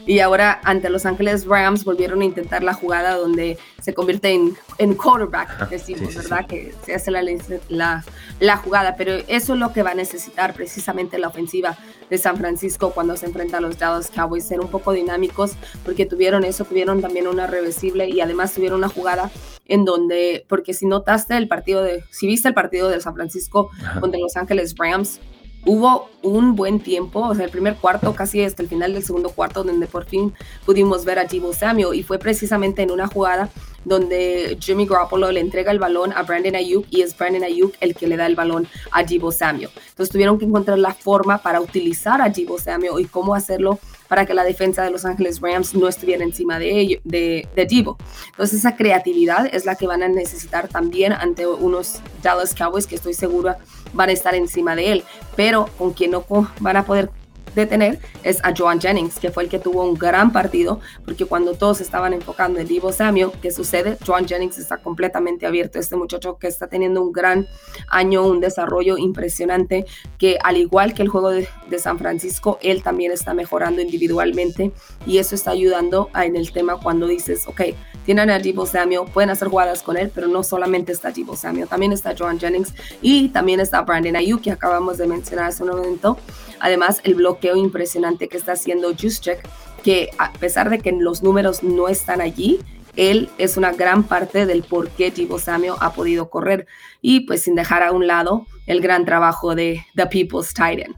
Y 0.06 0.20
ahora 0.20 0.60
ante 0.64 0.90
Los 0.90 1.06
Ángeles 1.06 1.46
Rams 1.46 1.84
volvieron 1.84 2.22
a 2.22 2.26
intentar 2.26 2.64
la 2.64 2.74
jugada 2.74 3.16
donde 3.16 3.58
se 3.82 3.94
convierte 3.94 4.30
en, 4.34 4.56
en 4.78 4.94
quarterback, 4.94 5.70
decimos, 5.70 6.12
sí, 6.12 6.12
sí, 6.12 6.18
¿verdad? 6.18 6.46
Que 6.48 6.74
se 6.86 6.94
hace 6.94 7.12
la, 7.12 7.24
la, 7.70 8.04
la 8.40 8.58
jugada, 8.58 8.96
pero 8.98 9.14
eso 9.28 9.54
es 9.54 9.60
lo 9.60 9.74
que 9.74 9.84
va 9.84 9.92
a 9.92 9.96
necesitar 9.96 10.54
precisamente 10.54 11.18
la 11.18 11.28
ofensiva 11.28 11.78
de 12.10 12.18
San 12.18 12.38
Francisco 12.38 12.92
cuando 12.92 13.18
se 13.18 13.26
enfrenta 13.26 13.58
a 13.58 13.62
los 13.62 13.80
Dallas 13.80 14.12
Cowboys, 14.12 14.46
ser 14.48 14.60
un 14.60 14.70
poco 14.70 14.92
dinámicos, 14.92 15.54
porque 15.84 16.06
tuvieron 16.06 16.44
eso, 16.44 16.66
tuvieron 16.66 17.02
también 17.02 17.28
una 17.28 17.48
reversible 17.48 18.08
y 18.08 18.22
además 18.22 18.54
tuvieron 18.54 18.80
una 18.80 18.90
jugada 18.90 19.32
en 19.66 19.86
donde, 19.86 20.46
porque 20.48 20.74
si 20.74 20.86
notaste 20.86 21.36
el 21.36 21.48
partido 21.48 21.82
de, 21.82 22.04
si 22.12 22.28
viste 22.28 22.48
el 22.48 22.54
partido 22.54 22.90
de 22.90 23.02
San 23.02 23.16
Francisco 23.16 23.72
Ajá. 23.82 24.00
contra 24.00 24.20
Los 24.20 24.36
Ángeles 24.38 24.76
Rams, 24.78 25.20
hubo 25.66 26.10
un 26.22 26.56
buen 26.56 26.80
tiempo, 26.80 27.20
o 27.20 27.36
sea, 27.36 27.46
el 27.46 27.52
primer 27.52 27.76
cuarto, 27.76 28.14
casi 28.14 28.44
hasta 28.44 28.62
el 28.62 28.70
final 28.70 28.94
del 28.94 29.04
segundo 29.04 29.30
cuarto, 29.30 29.64
donde 29.64 29.88
por 29.88 30.06
fin 30.06 30.34
pudimos 30.66 31.06
ver 31.06 31.20
a 31.20 31.28
Jibo 31.28 31.54
Samuel 31.54 31.98
y 31.98 32.04
fue 32.04 32.20
precisamente 32.20 32.84
en 32.84 32.92
una 32.92 33.08
jugada 33.08 33.50
donde 33.84 34.58
Jimmy 34.60 34.88
Garoppolo 34.88 35.32
le 35.32 35.40
entrega 35.40 35.72
el 35.72 35.80
balón 35.80 36.12
a 36.14 36.24
Brandon 36.24 36.56
Ayuk 36.56 36.86
y 36.90 37.02
es 37.02 37.16
Brandon 37.18 37.44
Ayuk 37.44 37.74
el 37.80 37.96
que 37.96 38.08
le 38.08 38.18
da 38.18 38.26
el 38.26 38.36
balón 38.36 38.68
a 38.92 39.04
Jibo 39.06 39.32
Samuel. 39.32 39.70
Entonces 39.90 40.12
tuvieron 40.12 40.40
que 40.40 40.46
encontrar 40.46 40.80
la 40.80 40.94
forma 40.94 41.40
para 41.40 41.62
utilizar 41.62 42.22
a 42.22 42.32
Jibo 42.32 42.60
Samuel 42.60 43.00
y 43.00 43.06
cómo 43.06 43.36
hacerlo 43.36 43.80
para 44.16 44.26
que 44.26 44.34
la 44.34 44.46
defensa 44.46 44.82
de 44.82 44.92
Los 44.92 45.04
Ángeles 45.04 45.42
Rams 45.42 45.76
no 45.76 45.90
estuviera 45.90 46.24
encima 46.24 46.58
de, 46.58 46.80
ello, 46.80 47.00
de, 47.04 47.50
de 47.54 47.64
Entonces 47.64 48.60
esa 48.60 48.78
creatividad 48.78 49.54
es 49.54 49.66
la 49.66 49.76
que 49.76 49.88
van 49.88 50.04
a 50.04 50.08
necesitar 50.08 50.70
también 50.70 51.12
ante 51.12 51.46
unos 51.46 52.00
Dallas 52.24 52.56
Cowboys 52.56 52.88
que 52.88 52.96
estoy 52.96 53.14
segura 53.14 53.58
van 53.92 54.08
a 54.08 54.14
estar 54.14 54.34
encima 54.34 54.74
de 54.74 54.94
él, 54.94 55.04
pero 55.36 55.68
con 55.78 55.92
quien 55.92 56.12
no 56.12 56.26
van 56.62 56.78
a 56.78 56.86
poder 56.86 57.10
de 57.56 57.66
tener 57.66 58.00
es 58.24 58.44
a 58.44 58.54
Joan 58.56 58.80
Jennings, 58.80 59.20
que 59.20 59.32
fue 59.32 59.44
el 59.44 59.50
que 59.50 59.60
tuvo 59.60 59.84
un 59.84 59.96
gran 59.96 60.32
partido, 60.32 60.80
porque 61.06 61.26
cuando 61.26 61.54
todos 61.54 61.82
estaban 61.82 62.14
enfocando 62.14 62.60
en 62.60 62.68
Divo 62.68 62.92
Samuel, 62.92 63.32
¿qué 63.42 63.52
sucede? 63.52 63.98
Joan 64.06 64.28
Jennings 64.28 64.58
está 64.58 64.78
completamente 64.78 65.46
abierto. 65.46 65.80
Este 65.80 65.96
muchacho 65.96 66.38
que 66.38 66.48
está 66.48 66.68
teniendo 66.68 67.02
un 67.02 67.12
gran 67.12 67.48
año, 67.88 68.26
un 68.26 68.42
desarrollo 68.42 68.98
impresionante, 68.98 69.86
que 70.18 70.38
al 70.44 70.58
igual 70.58 70.94
que 70.94 71.02
el 71.02 71.10
juego 71.10 71.32
de, 71.32 71.48
San 71.80 72.00
Francisco, 72.00 72.58
él 72.62 72.84
también 72.84 73.12
está 73.12 73.34
mejorando 73.34 73.82
individualmente 73.82 74.72
y 75.06 75.18
eso 75.18 75.36
está 75.36 75.52
ayudando 75.52 76.10
en 76.16 76.38
el 76.38 76.52
tema 76.52 76.80
cuando 76.80 77.06
dices, 77.06 77.46
ok, 77.48 77.62
tienen 78.06 78.30
a 78.30 78.40
Divo 78.40 78.66
Samuel, 78.66 79.02
pueden 79.14 79.30
hacer 79.30 79.50
jugadas 79.50 79.84
con 79.84 79.98
él, 79.98 80.12
pero 80.14 80.28
no 80.28 80.42
solamente 80.42 80.94
está 80.94 81.12
Divo 81.12 81.36
Samuel, 81.36 81.68
también 81.68 81.92
está 81.92 82.16
Joan 82.18 82.40
Jennings 82.40 82.74
y 83.02 83.30
también 83.30 83.60
está 83.60 83.82
Brandon 83.82 84.16
Ayuk, 84.16 84.42
que 84.42 84.52
acabamos 84.52 84.98
de 84.98 85.08
mencionar 85.08 85.48
hace 85.48 85.64
un 85.64 85.70
momento. 85.70 86.18
Además, 86.60 87.02
el 87.04 87.16
bloqueo 87.16 87.56
impresionante 87.56 88.28
que 88.28 88.38
está 88.38 88.54
haciendo 88.54 88.94
Juszczyk, 88.94 89.40
que 89.84 90.10
a 90.18 90.34
pesar 90.34 90.70
de 90.70 90.80
que 90.80 90.92
los 90.92 91.22
números 91.22 91.64
no 91.64 91.88
están 91.88 92.22
allí, 92.22 92.60
él 92.96 93.30
es 93.38 93.58
una 93.58 93.74
gran 93.74 94.04
parte 94.04 94.46
del 94.46 94.64
por 94.64 94.90
qué 94.90 95.12
Divo 95.12 95.40
Samuel 95.40 95.74
ha 95.80 95.94
podido 95.94 96.30
correr. 96.30 96.66
Y 97.02 97.22
pues 97.22 97.44
sin 97.44 97.56
dejar 97.56 97.84
a 97.84 97.92
un 97.92 98.08
lado 98.08 98.46
el 98.68 98.82
gran 98.82 99.06
trabajo 99.06 99.56
de 99.56 99.86
The 99.96 100.08
People's 100.08 100.50
Titan. 100.50 100.96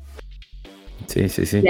Sí, 1.07 1.29
sí, 1.29 1.45
sí. 1.45 1.63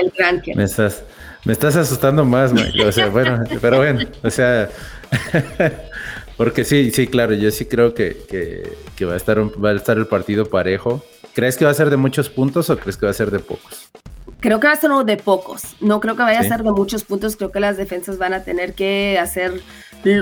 me 0.56 0.64
estás, 0.64 1.04
me 1.46 1.54
estás 1.54 1.76
asustando 1.76 2.26
más, 2.26 2.52
O 2.52 2.92
sea, 2.92 3.10
bueno, 3.10 3.44
pero 3.62 3.78
bueno, 3.78 4.02
o 4.24 4.30
sea, 4.30 4.70
porque 6.38 6.64
sí, 6.64 6.92
sí, 6.92 7.08
claro, 7.08 7.34
yo 7.34 7.50
sí 7.50 7.66
creo 7.66 7.96
que, 7.96 8.16
que, 8.96 9.06
va, 9.06 9.14
a 9.14 9.18
estar 9.18 9.40
va 9.40 9.72
a 9.72 9.74
estar 9.74 9.98
el 9.98 10.06
partido 10.06 10.46
parejo. 10.46 11.04
¿Crees 11.34 11.58
que 11.58 11.66
va 11.66 11.72
a 11.72 11.74
ser 11.74 11.90
de 11.90 11.98
muchos 11.98 12.30
puntos 12.30 12.70
o 12.70 12.78
crees 12.78 12.96
que 12.96 13.06
va 13.06 13.12
a 13.12 13.16
ser 13.16 13.32
de 13.32 13.40
pocos? 13.40 13.90
Creo 14.40 14.60
que 14.60 14.68
va 14.68 14.74
a 14.74 14.78
ser 14.78 14.92
de 14.92 15.18
pocos. 15.18 15.76
No 15.82 16.00
creo 16.00 16.16
que 16.16 16.22
vaya 16.22 16.40
a 16.40 16.44
ser 16.44 16.64
de 16.64 16.72
muchos 16.72 17.04
puntos. 17.04 17.36
Creo 17.38 17.52
que 17.52 17.60
las 17.60 17.78
defensas 17.78 18.20
van 18.20 18.34
a 18.34 18.44
tener 18.44 18.74
que 18.74 19.18
hacer, 19.20 19.62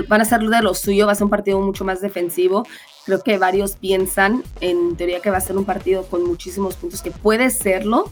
van 0.08 0.20
a 0.20 0.24
hacer 0.24 0.40
de 0.40 0.62
lo 0.62 0.74
suyo. 0.74 1.06
Va 1.06 1.12
a 1.12 1.14
ser 1.14 1.24
un 1.24 1.30
partido 1.30 1.60
mucho 1.60 1.84
más 1.84 2.00
defensivo. 2.00 2.66
Creo 3.04 3.22
que 3.22 3.36
varios 3.36 3.76
piensan, 3.76 4.42
en 4.60 4.96
teoría, 4.96 5.20
que 5.20 5.30
va 5.30 5.36
a 5.36 5.40
ser 5.42 5.56
un 5.56 5.64
partido 5.64 6.04
con 6.06 6.24
muchísimos 6.24 6.76
puntos, 6.76 7.02
que 7.02 7.10
puede 7.10 7.50
serlo, 7.50 8.10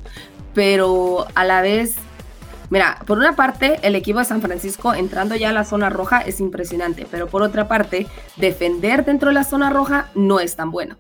pero 0.55 1.27
a 1.35 1.45
la 1.45 1.63
vez 1.63 1.97
Mira, 2.71 2.99
por 3.07 3.19
una 3.19 3.37
parte, 3.37 3.79
el 3.83 3.95
equipo 3.95 4.19
de 4.19 4.25
San 4.25 4.41
Francisco 4.41 4.95
entrando 4.95 5.37
ya 5.37 5.51
a 5.51 5.53
la 5.53 5.65
zona 5.65 5.91
roja 5.91 6.21
es 6.21 6.41
impresionante, 6.41 7.07
pero 7.11 7.29
por 7.29 7.43
otra 7.43 7.69
parte, 7.69 8.07
defender 8.37 9.05
dentro 9.05 9.29
de 9.29 9.35
la 9.35 9.45
zona 9.45 9.71
roja 9.71 10.11
no 10.15 10.41
es 10.41 10.57
tan 10.57 10.71
bueno. 10.71 10.97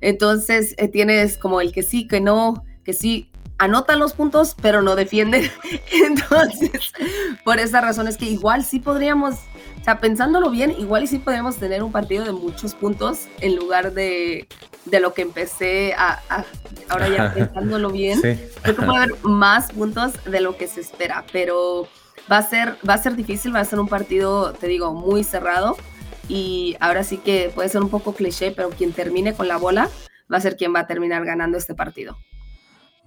Entonces 0.00 0.74
eh, 0.78 0.88
tienes 0.88 1.38
como 1.38 1.60
el 1.60 1.72
que 1.72 1.82
sí, 1.82 2.06
que 2.06 2.20
no, 2.20 2.64
que 2.84 2.92
sí 2.92 3.30
anota 3.58 3.96
los 3.96 4.12
puntos, 4.12 4.56
pero 4.60 4.82
no 4.82 4.96
defiende. 4.96 5.50
Entonces, 5.92 6.92
por 7.44 7.58
esa 7.58 7.80
razón 7.80 8.08
es 8.08 8.16
que 8.16 8.26
igual 8.26 8.64
sí 8.64 8.80
podríamos, 8.80 9.34
o 9.80 9.84
sea, 9.84 9.98
pensándolo 9.98 10.50
bien, 10.50 10.72
igual 10.78 11.04
y 11.04 11.06
sí 11.06 11.18
podríamos 11.18 11.56
tener 11.56 11.82
un 11.82 11.92
partido 11.92 12.24
de 12.24 12.32
muchos 12.32 12.74
puntos 12.74 13.28
en 13.40 13.56
lugar 13.56 13.92
de, 13.92 14.48
de 14.84 15.00
lo 15.00 15.14
que 15.14 15.22
empecé 15.22 15.94
a, 15.94 16.44
ahora 16.88 17.08
ya 17.08 17.32
pensándolo 17.34 17.90
bien. 17.90 18.20
Creo 18.20 18.76
que 18.76 18.82
puede 18.82 18.96
haber 18.96 19.14
más 19.22 19.72
puntos 19.72 20.12
de 20.24 20.40
lo 20.40 20.56
que 20.56 20.68
se 20.68 20.80
espera, 20.80 21.24
pero 21.32 21.88
va 22.30 22.38
a 22.38 22.42
ser, 22.42 22.76
va 22.88 22.94
a 22.94 22.98
ser 22.98 23.16
difícil, 23.16 23.54
va 23.54 23.60
a 23.60 23.64
ser 23.64 23.80
un 23.80 23.88
partido, 23.88 24.52
te 24.52 24.66
digo, 24.66 24.92
muy 24.92 25.24
cerrado 25.24 25.76
y 26.28 26.76
ahora 26.80 27.04
sí 27.04 27.18
que 27.18 27.52
puede 27.54 27.68
ser 27.68 27.82
un 27.82 27.88
poco 27.90 28.14
cliché, 28.14 28.50
pero 28.50 28.70
quien 28.70 28.92
termine 28.92 29.34
con 29.34 29.48
la 29.48 29.56
bola 29.56 29.88
va 30.32 30.38
a 30.38 30.40
ser 30.40 30.56
quien 30.56 30.74
va 30.74 30.80
a 30.80 30.86
terminar 30.86 31.24
ganando 31.24 31.56
este 31.56 31.74
partido. 31.74 32.18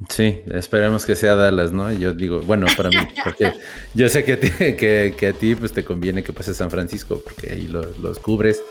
Sí, 0.07 0.41
esperemos 0.51 1.05
que 1.05 1.15
sea 1.15 1.35
Dallas, 1.35 1.73
¿no? 1.73 1.91
Yo 1.91 2.13
digo, 2.13 2.41
bueno, 2.41 2.67
para 2.77 2.89
mí, 2.89 2.95
porque 3.23 3.53
yo 3.93 4.07
sé 4.07 4.23
que, 4.23 4.39
que, 4.39 5.13
que, 5.17 5.27
a 5.27 5.33
ti 5.33 5.55
pues 5.55 5.73
te 5.73 5.83
conviene 5.83 6.23
que 6.23 6.31
pase 6.31 6.53
San 6.53 6.71
Francisco, 6.71 7.21
porque 7.21 7.51
ahí 7.51 7.67
los 7.67 8.19
cubres, 8.19 8.61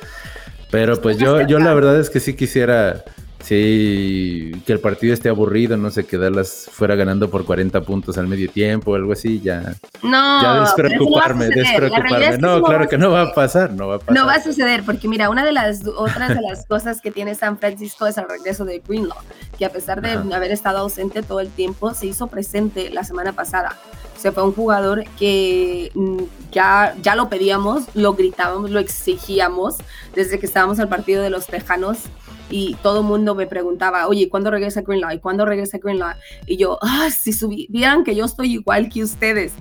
pero 0.70 1.00
pues 1.00 1.18
yo, 1.18 1.46
yo 1.46 1.58
la 1.58 1.74
verdad 1.74 2.00
es 2.00 2.08
que 2.08 2.20
sí 2.20 2.34
quisiera 2.34 3.04
Sí, 3.42 4.50
que 4.66 4.72
el 4.72 4.80
partido 4.80 5.14
esté 5.14 5.28
aburrido, 5.28 5.76
no 5.76 5.90
sé, 5.90 6.04
que 6.04 6.18
Dallas 6.18 6.68
fuera 6.72 6.96
ganando 6.96 7.30
por 7.30 7.44
40 7.44 7.80
puntos 7.82 8.18
al 8.18 8.26
medio 8.26 8.50
tiempo 8.50 8.90
o 8.90 8.94
algo 8.94 9.12
así, 9.12 9.40
ya. 9.40 9.74
No, 10.02 10.42
ya 10.42 10.60
despreocuparme, 10.60 11.48
despreocuparme. 11.48 12.38
no, 12.38 12.62
claro 12.62 12.88
que 12.88 12.98
no 12.98 13.10
va 13.10 13.22
a 13.22 13.34
pasar, 13.34 13.72
no 13.72 13.88
va 13.88 13.94
a 13.96 13.98
pasar. 14.00 14.14
No 14.14 14.26
va 14.26 14.34
a 14.34 14.42
suceder, 14.42 14.82
porque 14.84 15.06
mira, 15.06 15.30
una 15.30 15.44
de 15.44 15.52
las 15.52 15.86
otras 15.86 16.30
de 16.30 16.40
las 16.42 16.66
cosas 16.66 17.00
que 17.00 17.10
tiene 17.10 17.34
San 17.36 17.58
Francisco 17.58 18.06
es 18.06 18.18
el 18.18 18.28
regreso 18.28 18.64
de 18.64 18.82
Greenlaw, 18.86 19.18
que 19.56 19.64
a 19.64 19.70
pesar 19.70 20.02
de 20.02 20.12
haber 20.34 20.50
estado 20.50 20.78
ausente 20.78 21.22
todo 21.22 21.40
el 21.40 21.48
tiempo, 21.48 21.94
se 21.94 22.06
hizo 22.06 22.26
presente 22.26 22.90
la 22.90 23.04
semana 23.04 23.32
pasada. 23.32 23.76
Se 24.16 24.32
fue 24.32 24.42
un 24.42 24.52
jugador 24.52 25.04
que 25.16 25.92
mm, 25.94 26.22
ya, 26.50 26.96
ya 27.02 27.14
lo 27.14 27.28
pedíamos, 27.28 27.84
lo 27.94 28.14
gritábamos, 28.14 28.70
lo 28.70 28.80
exigíamos 28.80 29.76
desde 30.14 30.40
que 30.40 30.46
estábamos 30.46 30.80
al 30.80 30.88
partido 30.88 31.22
de 31.22 31.30
los 31.30 31.46
Tejanos 31.46 31.98
y 32.50 32.74
todo 32.82 33.00
el 33.00 33.06
mundo 33.06 33.34
me 33.34 33.46
preguntaba, 33.46 34.06
oye, 34.06 34.28
¿cuándo 34.28 34.50
regresa 34.50 34.82
Greenlaw? 34.82 35.20
¿Cuándo 35.20 35.44
regresa 35.44 35.78
Greenlaw? 35.78 36.14
Y 36.46 36.56
yo, 36.56 36.78
ah, 36.82 37.08
si 37.10 37.32
vieran 37.68 38.04
que 38.04 38.14
yo 38.14 38.24
estoy 38.24 38.54
igual 38.54 38.88
que 38.88 39.02
ustedes. 39.02 39.52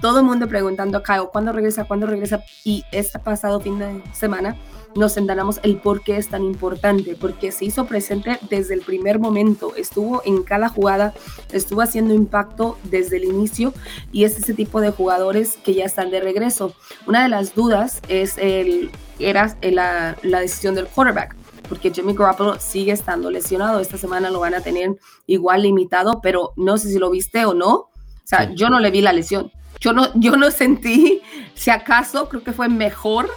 Todo 0.00 0.18
el 0.18 0.26
mundo 0.26 0.48
preguntando 0.48 0.98
a 0.98 1.02
Kyle, 1.02 1.28
¿cuándo 1.32 1.52
regresa? 1.52 1.84
¿Cuándo 1.84 2.06
regresa? 2.06 2.44
Y 2.64 2.84
este 2.92 3.18
pasado 3.18 3.60
fin 3.60 3.78
de 3.78 4.02
semana 4.12 4.56
nos 4.94 5.16
enteramos 5.16 5.60
el 5.62 5.78
por 5.78 6.02
qué 6.02 6.16
es 6.18 6.28
tan 6.28 6.44
importante, 6.44 7.16
porque 7.18 7.50
se 7.52 7.64
hizo 7.64 7.86
presente 7.86 8.38
desde 8.48 8.74
el 8.74 8.80
primer 8.82 9.18
momento, 9.18 9.74
estuvo 9.76 10.22
en 10.24 10.42
cada 10.42 10.68
jugada, 10.68 11.14
estuvo 11.52 11.80
haciendo 11.80 12.14
impacto 12.14 12.78
desde 12.84 13.16
el 13.16 13.24
inicio 13.24 13.72
y 14.12 14.24
es 14.24 14.38
ese 14.38 14.54
tipo 14.54 14.80
de 14.80 14.90
jugadores 14.90 15.56
que 15.64 15.74
ya 15.74 15.84
están 15.84 16.10
de 16.10 16.20
regreso. 16.20 16.74
Una 17.06 17.22
de 17.22 17.28
las 17.28 17.54
dudas 17.54 18.00
es 18.08 18.38
el, 18.38 18.90
era 19.18 19.56
la 19.62 20.16
decisión 20.22 20.74
del 20.74 20.86
quarterback 20.86 21.43
porque 21.68 21.90
Jimmy 21.90 22.14
Garoppolo 22.14 22.58
sigue 22.60 22.92
estando 22.92 23.30
lesionado. 23.30 23.80
Esta 23.80 23.98
semana 23.98 24.30
lo 24.30 24.40
van 24.40 24.54
a 24.54 24.60
tener 24.60 24.96
igual 25.26 25.62
limitado, 25.62 26.20
pero 26.22 26.52
no 26.56 26.78
sé 26.78 26.88
si 26.88 26.98
lo 26.98 27.10
viste 27.10 27.44
o 27.44 27.54
no. 27.54 27.72
O 27.74 28.26
sea, 28.26 28.52
yo 28.54 28.70
no 28.70 28.80
le 28.80 28.90
vi 28.90 29.00
la 29.00 29.12
lesión. 29.12 29.50
Yo 29.80 29.92
no, 29.92 30.08
yo 30.14 30.36
no 30.36 30.50
sentí, 30.50 31.20
si 31.54 31.70
acaso, 31.70 32.28
creo 32.28 32.42
que 32.42 32.52
fue 32.52 32.68
mejor 32.68 33.28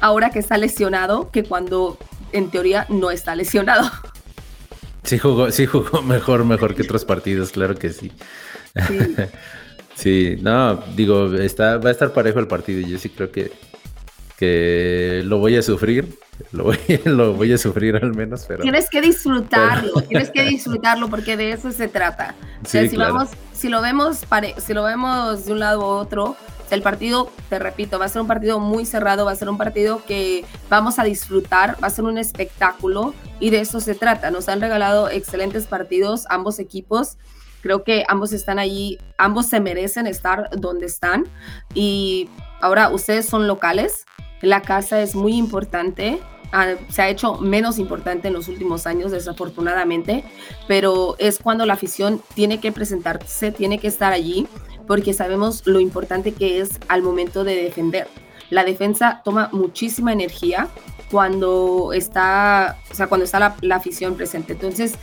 ahora 0.00 0.30
que 0.30 0.38
está 0.38 0.56
lesionado 0.58 1.30
que 1.30 1.44
cuando 1.44 1.98
en 2.32 2.50
teoría 2.50 2.86
no 2.88 3.10
está 3.10 3.34
lesionado. 3.34 3.90
Sí 5.04 5.18
jugó, 5.18 5.50
sí 5.50 5.66
jugó 5.66 6.02
mejor, 6.02 6.44
mejor 6.44 6.74
que 6.74 6.82
otros 6.82 7.04
partidos, 7.04 7.50
claro 7.50 7.74
que 7.76 7.90
sí. 7.92 8.12
Sí, 8.86 8.98
sí 9.94 10.36
no, 10.42 10.76
digo, 10.94 11.34
está, 11.34 11.78
va 11.78 11.88
a 11.88 11.92
estar 11.92 12.12
parejo 12.12 12.40
el 12.40 12.46
partido. 12.46 12.86
Yo 12.86 12.98
sí 12.98 13.08
creo 13.08 13.30
que, 13.30 13.52
que 14.38 15.22
lo 15.24 15.38
voy 15.38 15.56
a 15.56 15.62
sufrir, 15.62 16.16
lo 16.52 16.64
voy, 16.64 16.78
lo 17.04 17.34
voy 17.34 17.52
a 17.52 17.58
sufrir 17.58 17.96
al 17.96 18.14
menos, 18.14 18.44
pero... 18.46 18.62
Tienes 18.62 18.88
que 18.88 19.00
disfrutarlo, 19.00 20.00
tienes 20.02 20.30
que 20.30 20.42
disfrutarlo 20.48 21.08
porque 21.08 21.36
de 21.36 21.52
eso 21.52 21.72
se 21.72 21.88
trata. 21.88 22.36
si, 22.64 22.96
vamos, 22.96 23.30
si, 23.52 23.68
lo 23.68 23.82
vemos 23.82 24.20
si 24.58 24.74
lo 24.74 24.84
vemos 24.84 25.44
de 25.44 25.52
un 25.52 25.58
lado 25.58 25.82
a 25.82 25.86
otro, 25.96 26.36
el 26.70 26.82
partido, 26.82 27.32
te 27.48 27.58
repito, 27.58 27.98
va 27.98 28.04
a 28.04 28.08
ser 28.08 28.22
un 28.22 28.28
partido 28.28 28.60
muy 28.60 28.84
cerrado, 28.84 29.24
va 29.24 29.32
a 29.32 29.36
ser 29.36 29.48
un 29.48 29.58
partido 29.58 30.02
que 30.06 30.44
vamos 30.68 30.98
a 30.98 31.04
disfrutar, 31.04 31.76
va 31.82 31.88
a 31.88 31.90
ser 31.90 32.04
un 32.04 32.18
espectáculo 32.18 33.14
y 33.40 33.50
de 33.50 33.60
eso 33.60 33.80
se 33.80 33.94
trata. 33.94 34.30
Nos 34.30 34.48
han 34.48 34.60
regalado 34.60 35.08
excelentes 35.08 35.66
partidos 35.66 36.26
ambos 36.28 36.58
equipos. 36.58 37.16
Creo 37.62 37.82
que 37.82 38.04
ambos 38.06 38.32
están 38.32 38.58
allí, 38.58 38.98
ambos 39.16 39.46
se 39.46 39.60
merecen 39.60 40.06
estar 40.06 40.48
donde 40.56 40.86
están. 40.86 41.24
Y 41.74 42.28
ahora 42.60 42.90
ustedes 42.90 43.26
son 43.26 43.48
locales, 43.48 44.04
la 44.42 44.62
casa 44.62 45.00
es 45.00 45.14
muy 45.14 45.34
importante. 45.34 46.20
Ah, 46.52 46.74
se 46.88 47.02
ha 47.02 47.08
hecho 47.08 47.36
menos 47.36 47.78
importante 47.78 48.28
en 48.28 48.34
los 48.34 48.48
últimos 48.48 48.86
años, 48.86 49.12
desafortunadamente, 49.12 50.24
pero 50.66 51.16
es 51.18 51.38
cuando 51.38 51.66
la 51.66 51.74
afición 51.74 52.22
tiene 52.34 52.58
que 52.58 52.72
presentarse, 52.72 53.52
tiene 53.52 53.78
que 53.78 53.88
estar 53.88 54.12
allí, 54.12 54.46
porque 54.86 55.12
sabemos 55.12 55.66
lo 55.66 55.78
importante 55.78 56.32
que 56.32 56.60
es 56.60 56.70
al 56.88 57.02
momento 57.02 57.44
de 57.44 57.62
defender. 57.62 58.08
La 58.48 58.64
defensa 58.64 59.20
toma 59.24 59.50
muchísima 59.52 60.12
energía 60.12 60.68
cuando 61.10 61.92
está, 61.92 62.78
o 62.90 62.94
sea, 62.94 63.08
cuando 63.08 63.26
está 63.26 63.38
la, 63.38 63.56
la 63.60 63.76
afición 63.76 64.14
presente. 64.14 64.54
Entonces, 64.54 64.94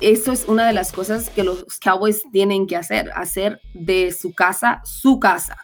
eso 0.00 0.32
es 0.32 0.46
una 0.48 0.66
de 0.66 0.72
las 0.72 0.90
cosas 0.90 1.30
que 1.30 1.44
los 1.44 1.64
Cowboys 1.78 2.24
tienen 2.32 2.66
que 2.66 2.74
hacer, 2.74 3.12
hacer 3.14 3.60
de 3.74 4.10
su 4.10 4.32
casa 4.32 4.80
su 4.84 5.20
casa 5.20 5.58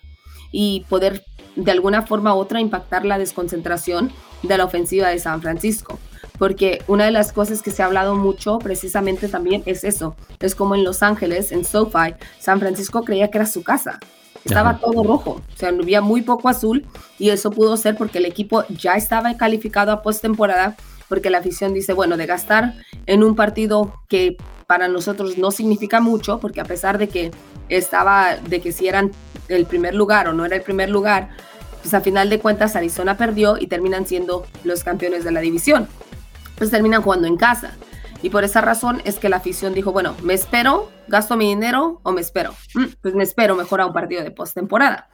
y 0.53 0.85
poder 0.89 1.25
de 1.57 1.73
alguna 1.73 2.03
forma 2.03 2.35
u 2.35 2.39
otra 2.39 2.61
impactar 2.61 3.05
la 3.05 3.19
desconcentración 3.19 4.13
de 4.43 4.59
la 4.59 4.65
ofensiva 4.65 5.09
de 5.09 5.19
San 5.19 5.41
Francisco. 5.41 5.99
Porque 6.39 6.83
una 6.87 7.07
de 7.07 7.11
las 7.11 7.33
cosas 7.33 7.63
que 7.63 7.71
se 7.71 7.83
ha 7.83 7.87
hablado 7.87 8.15
mucho 8.15 8.59
precisamente 8.59 9.29
también 9.29 9.63
es 9.65 9.85
eso. 9.85 10.17
Es 10.41 10.55
como 10.55 10.75
en 10.75 10.85
Los 10.85 11.03
Ángeles, 11.03 11.51
en 11.51 11.65
SoFi, 11.65 12.15
San 12.39 12.61
Francisco 12.61 13.05
creía 13.05 13.31
que 13.31 13.39
era 13.39 13.47
su 13.47 13.63
casa. 13.63 13.99
Estaba 14.45 14.79
todo 14.79 15.03
rojo, 15.03 15.43
o 15.53 15.57
sea, 15.57 15.71
había 15.71 16.01
muy 16.01 16.23
poco 16.23 16.49
azul 16.49 16.87
y 17.19 17.31
eso 17.31 17.51
pudo 17.51 17.77
ser 17.77 17.97
porque 17.97 18.19
el 18.19 18.27
equipo 18.27 18.65
ya 18.69 18.93
estaba 18.95 19.37
calificado 19.37 19.91
a 19.91 20.03
postemporada 20.03 20.77
porque 21.09 21.31
la 21.31 21.39
afición 21.39 21.75
dice, 21.75 21.95
bueno, 21.95 22.17
de 22.17 22.27
gastar 22.27 22.75
en 23.07 23.25
un 23.25 23.35
partido 23.35 23.93
que 24.09 24.37
para 24.69 24.87
nosotros 24.87 25.39
no 25.39 25.51
significa 25.51 26.01
mucho, 26.01 26.39
porque 26.39 26.61
a 26.61 26.65
pesar 26.65 26.99
de 26.99 27.09
que 27.09 27.31
estaba, 27.69 28.37
de 28.37 28.61
que 28.61 28.73
si 28.73 28.89
eran 28.89 29.11
el 29.49 29.67
primer 29.67 29.95
lugar 29.95 30.29
o 30.29 30.33
no 30.33 30.45
era 30.45 30.57
el 30.57 30.63
primer 30.63 30.91
lugar, 30.91 31.29
pues 31.83 31.95
a 31.95 32.01
final 32.01 32.31
de 32.31 32.41
cuentas 32.41 32.77
Arizona 32.77 33.17
perdió 33.17 33.59
y 33.59 33.67
terminan 33.67 34.07
siendo 34.07 34.47
los 34.65 34.83
campeones 34.83 35.25
de 35.25 35.31
la 35.31 35.41
división. 35.41 35.89
Pues 36.57 36.71
terminan 36.71 37.03
jugando 37.03 37.29
en 37.29 37.37
casa. 37.37 37.77
Y 38.23 38.31
por 38.31 38.45
esa 38.45 38.61
razón 38.61 39.03
es 39.05 39.19
que 39.19 39.29
la 39.29 39.37
afición 39.37 39.75
dijo, 39.75 39.93
bueno, 39.93 40.17
me 40.23 40.35
espero, 40.35 40.91
gasto 41.07 41.37
mi 41.37 41.47
dinero 41.49 42.01
o 42.03 42.13
me 42.13 42.21
espero. 42.21 42.55
Mm, 42.75 42.87
pues 43.01 43.15
me 43.15 43.23
espero 43.23 43.55
mejor 43.55 43.81
a 43.81 43.87
un 43.87 43.93
partido 43.93 44.25
de 44.25 44.31
postemporada. 44.31 45.09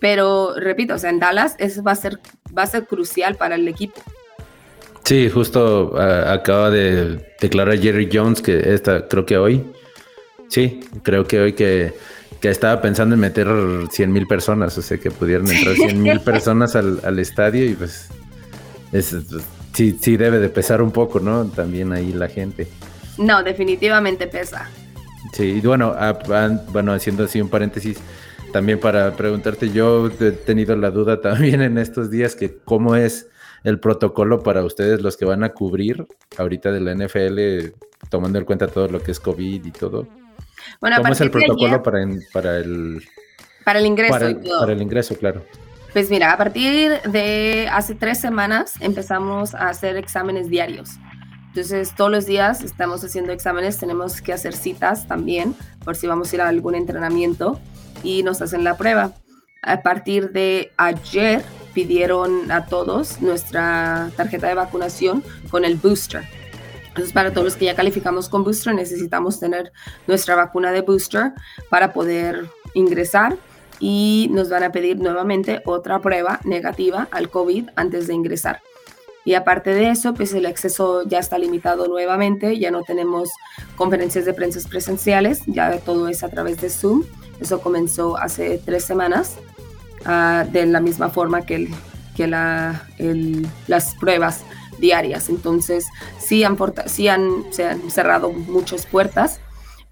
Pero 0.00 0.54
repito, 0.56 0.94
o 0.94 0.98
sea, 0.98 1.10
en 1.10 1.20
Dallas 1.20 1.54
eso 1.58 1.82
va 1.82 1.92
a 1.92 1.96
ser, 1.96 2.18
va 2.56 2.62
a 2.62 2.66
ser 2.66 2.86
crucial 2.86 3.36
para 3.36 3.54
el 3.54 3.68
equipo. 3.68 4.02
Sí, 5.04 5.30
justo 5.30 5.98
acaba 5.98 6.70
de 6.70 7.34
declarar 7.40 7.78
Jerry 7.78 8.08
Jones 8.12 8.42
que 8.42 8.74
esta, 8.74 9.08
creo 9.08 9.26
que 9.26 9.38
hoy, 9.38 9.64
sí, 10.48 10.80
creo 11.02 11.24
que 11.26 11.40
hoy 11.40 11.52
que, 11.54 11.94
estaba 12.48 12.80
pensando 12.80 13.14
en 13.14 13.20
meter 13.20 13.48
100 13.90 14.12
mil 14.12 14.26
personas, 14.26 14.76
o 14.78 14.82
sea, 14.82 14.98
que 14.98 15.10
pudieran 15.10 15.48
entrar 15.50 15.74
100 15.74 16.02
mil 16.02 16.20
personas 16.24 16.74
al, 16.74 17.18
estadio 17.18 17.66
y 17.66 17.74
pues 17.74 18.08
sí, 19.72 19.98
sí 20.00 20.16
debe 20.16 20.38
de 20.38 20.48
pesar 20.48 20.80
un 20.80 20.90
poco, 20.90 21.20
¿no? 21.20 21.44
También 21.46 21.92
ahí 21.92 22.12
la 22.12 22.28
gente. 22.28 22.68
No, 23.18 23.42
definitivamente 23.42 24.26
pesa. 24.26 24.70
Sí, 25.32 25.44
y 25.44 25.60
bueno, 25.60 25.94
bueno, 26.72 26.92
haciendo 26.92 27.24
así 27.24 27.40
un 27.40 27.48
paréntesis, 27.48 27.98
también 28.52 28.80
para 28.80 29.14
preguntarte, 29.16 29.70
yo 29.70 30.08
he 30.08 30.32
tenido 30.32 30.74
la 30.76 30.90
duda 30.90 31.20
también 31.20 31.60
en 31.62 31.78
estos 31.78 32.10
días 32.10 32.34
que 32.34 32.56
cómo 32.64 32.96
es 32.96 33.28
el 33.64 33.78
protocolo 33.78 34.42
para 34.42 34.64
ustedes, 34.64 35.02
los 35.02 35.16
que 35.16 35.24
van 35.24 35.44
a 35.44 35.50
cubrir 35.50 36.06
ahorita 36.38 36.72
de 36.72 36.80
la 36.80 36.94
NFL, 36.94 37.74
tomando 38.08 38.38
en 38.38 38.44
cuenta 38.44 38.66
todo 38.66 38.88
lo 38.88 39.00
que 39.00 39.12
es 39.12 39.20
COVID 39.20 39.64
y 39.64 39.70
todo? 39.70 40.08
Bueno, 40.80 40.96
¿Cómo 40.96 41.12
es 41.12 41.20
el 41.20 41.30
protocolo 41.30 41.82
para, 41.82 42.06
para 42.32 42.58
el... 42.58 43.02
Para 43.64 43.78
el 43.78 43.86
ingreso 43.86 44.14
para 44.14 44.72
el, 44.72 44.82
ingreso, 44.82 45.16
claro. 45.16 45.44
Pues 45.92 46.08
mira, 46.10 46.32
a 46.32 46.36
partir 46.36 47.00
de 47.02 47.68
hace 47.70 47.94
tres 47.94 48.18
semanas 48.18 48.74
empezamos 48.80 49.54
a 49.54 49.68
hacer 49.68 49.96
exámenes 49.96 50.48
diarios. 50.48 50.90
Entonces, 51.48 51.94
todos 51.96 52.10
los 52.10 52.26
días 52.26 52.62
estamos 52.62 53.02
haciendo 53.04 53.32
exámenes, 53.32 53.76
tenemos 53.76 54.22
que 54.22 54.32
hacer 54.32 54.54
citas 54.54 55.08
también, 55.08 55.54
por 55.84 55.96
si 55.96 56.06
vamos 56.06 56.32
a 56.32 56.36
ir 56.36 56.42
a 56.42 56.48
algún 56.48 56.76
entrenamiento, 56.76 57.60
y 58.04 58.22
nos 58.22 58.40
hacen 58.40 58.62
la 58.62 58.76
prueba. 58.76 59.12
A 59.62 59.82
partir 59.82 60.30
de 60.30 60.72
ayer 60.76 61.42
pidieron 61.74 62.50
a 62.50 62.66
todos 62.66 63.20
nuestra 63.20 64.10
tarjeta 64.16 64.48
de 64.48 64.54
vacunación 64.54 65.22
con 65.50 65.64
el 65.64 65.76
booster. 65.76 66.24
Entonces, 66.90 67.12
para 67.12 67.32
todos 67.32 67.44
los 67.44 67.56
que 67.56 67.64
ya 67.64 67.74
calificamos 67.74 68.28
con 68.28 68.44
booster, 68.44 68.74
necesitamos 68.74 69.40
tener 69.40 69.72
nuestra 70.06 70.36
vacuna 70.36 70.72
de 70.72 70.82
booster 70.82 71.32
para 71.68 71.92
poder 71.92 72.48
ingresar 72.74 73.36
y 73.78 74.28
nos 74.32 74.50
van 74.50 74.62
a 74.62 74.72
pedir 74.72 74.98
nuevamente 74.98 75.62
otra 75.64 76.00
prueba 76.00 76.40
negativa 76.44 77.08
al 77.10 77.30
COVID 77.30 77.70
antes 77.76 78.06
de 78.06 78.14
ingresar. 78.14 78.60
Y 79.24 79.34
aparte 79.34 79.72
de 79.74 79.90
eso, 79.90 80.14
pues 80.14 80.32
el 80.32 80.46
acceso 80.46 81.02
ya 81.06 81.18
está 81.18 81.38
limitado 81.38 81.86
nuevamente, 81.88 82.58
ya 82.58 82.70
no 82.70 82.82
tenemos 82.82 83.30
conferencias 83.76 84.24
de 84.24 84.34
prensa 84.34 84.66
presenciales, 84.68 85.42
ya 85.46 85.78
todo 85.78 86.08
es 86.08 86.22
a 86.22 86.28
través 86.28 86.60
de 86.60 86.70
Zoom. 86.70 87.04
Eso 87.40 87.60
comenzó 87.60 88.16
hace 88.16 88.60
tres 88.64 88.84
semanas 88.84 89.38
Ah, 90.04 90.46
de 90.50 90.64
la 90.64 90.80
misma 90.80 91.10
forma 91.10 91.42
que, 91.42 91.68
que 92.16 92.26
la, 92.26 92.86
las 93.66 93.94
pruebas 93.96 94.44
diarias. 94.80 95.28
Entonces, 95.28 95.86
sí 96.18 96.44
han, 96.44 96.56
sí 96.86 97.08
han, 97.08 97.44
se 97.52 97.68
han 97.68 97.90
cerrado 97.90 98.32
muchas 98.32 98.86
puertas, 98.86 99.40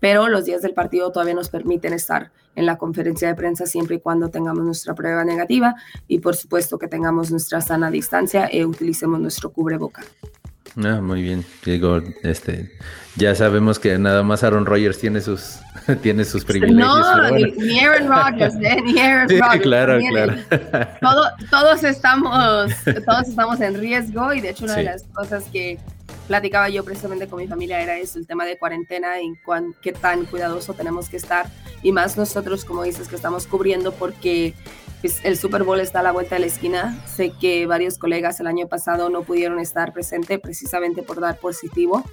pero 0.00 0.28
los 0.28 0.44
días 0.44 0.62
del 0.62 0.74
partido 0.74 1.12
todavía 1.12 1.34
nos 1.34 1.48
permiten 1.48 1.92
estar 1.92 2.30
en 2.54 2.66
la 2.66 2.76
conferencia 2.76 3.28
de 3.28 3.34
prensa 3.34 3.66
siempre 3.66 3.96
y 3.96 4.00
cuando 4.00 4.30
tengamos 4.30 4.64
nuestra 4.64 4.94
prueba 4.94 5.24
negativa 5.24 5.76
y 6.08 6.18
por 6.18 6.34
supuesto 6.34 6.76
que 6.78 6.88
tengamos 6.88 7.30
nuestra 7.30 7.60
sana 7.60 7.90
distancia 7.90 8.48
e 8.50 8.64
utilicemos 8.64 9.20
nuestro 9.20 9.52
cubreboca. 9.52 10.02
Ah, 10.76 11.00
muy 11.00 11.22
bien. 11.22 11.44
Digo, 11.64 12.00
este, 12.22 12.70
ya 13.16 13.34
sabemos 13.34 13.78
que 13.78 13.98
nada 13.98 14.22
más 14.22 14.44
Aaron 14.44 14.66
Rodgers 14.66 14.98
tiene 14.98 15.20
sus, 15.20 15.58
tiene 16.02 16.24
sus 16.24 16.44
privilegios. 16.44 16.86
No, 16.86 17.30
ni 17.30 17.80
Aaron 17.80 18.08
Rodgers, 18.08 18.54
¿eh? 18.62 18.80
ni 18.82 18.98
Aaron 18.98 19.28
sí, 19.28 19.38
Claro, 19.62 19.98
claro. 20.10 20.34
todos 21.50 21.84
estamos, 21.84 22.70
todos 23.06 23.28
estamos 23.28 23.60
en 23.60 23.78
riesgo 23.80 24.32
y 24.32 24.40
de 24.40 24.50
hecho 24.50 24.64
una 24.64 24.76
de 24.76 24.84
las 24.84 25.02
cosas 25.04 25.44
que 25.52 25.78
platicaba 26.28 26.68
yo 26.68 26.84
precisamente 26.84 27.26
con 27.26 27.40
mi 27.40 27.48
familia 27.48 27.80
era 27.80 27.96
eso, 27.96 28.18
el 28.18 28.26
tema 28.26 28.44
de 28.44 28.58
cuarentena 28.58 29.20
y 29.20 29.34
cuán, 29.44 29.74
qué 29.82 29.92
tan 29.92 30.26
cuidadoso 30.26 30.74
tenemos 30.74 31.08
que 31.08 31.16
estar 31.16 31.46
y 31.82 31.90
más 31.90 32.16
nosotros, 32.16 32.64
como 32.64 32.82
dices, 32.82 33.08
que 33.08 33.16
estamos 33.16 33.46
cubriendo 33.46 33.92
porque 33.92 34.54
el 35.02 35.36
Super 35.36 35.62
Bowl 35.62 35.80
está 35.80 36.00
a 36.00 36.02
la 36.02 36.12
vuelta 36.12 36.34
de 36.34 36.40
la 36.40 36.46
esquina. 36.46 36.98
Sé 37.06 37.30
que 37.30 37.66
varios 37.66 37.98
colegas 37.98 38.40
el 38.40 38.46
año 38.46 38.66
pasado 38.66 39.10
no 39.10 39.22
pudieron 39.22 39.60
estar 39.60 39.92
presentes 39.92 40.40
precisamente 40.40 41.02
por 41.02 41.20
dar 41.20 41.38
positivo. 41.38 42.04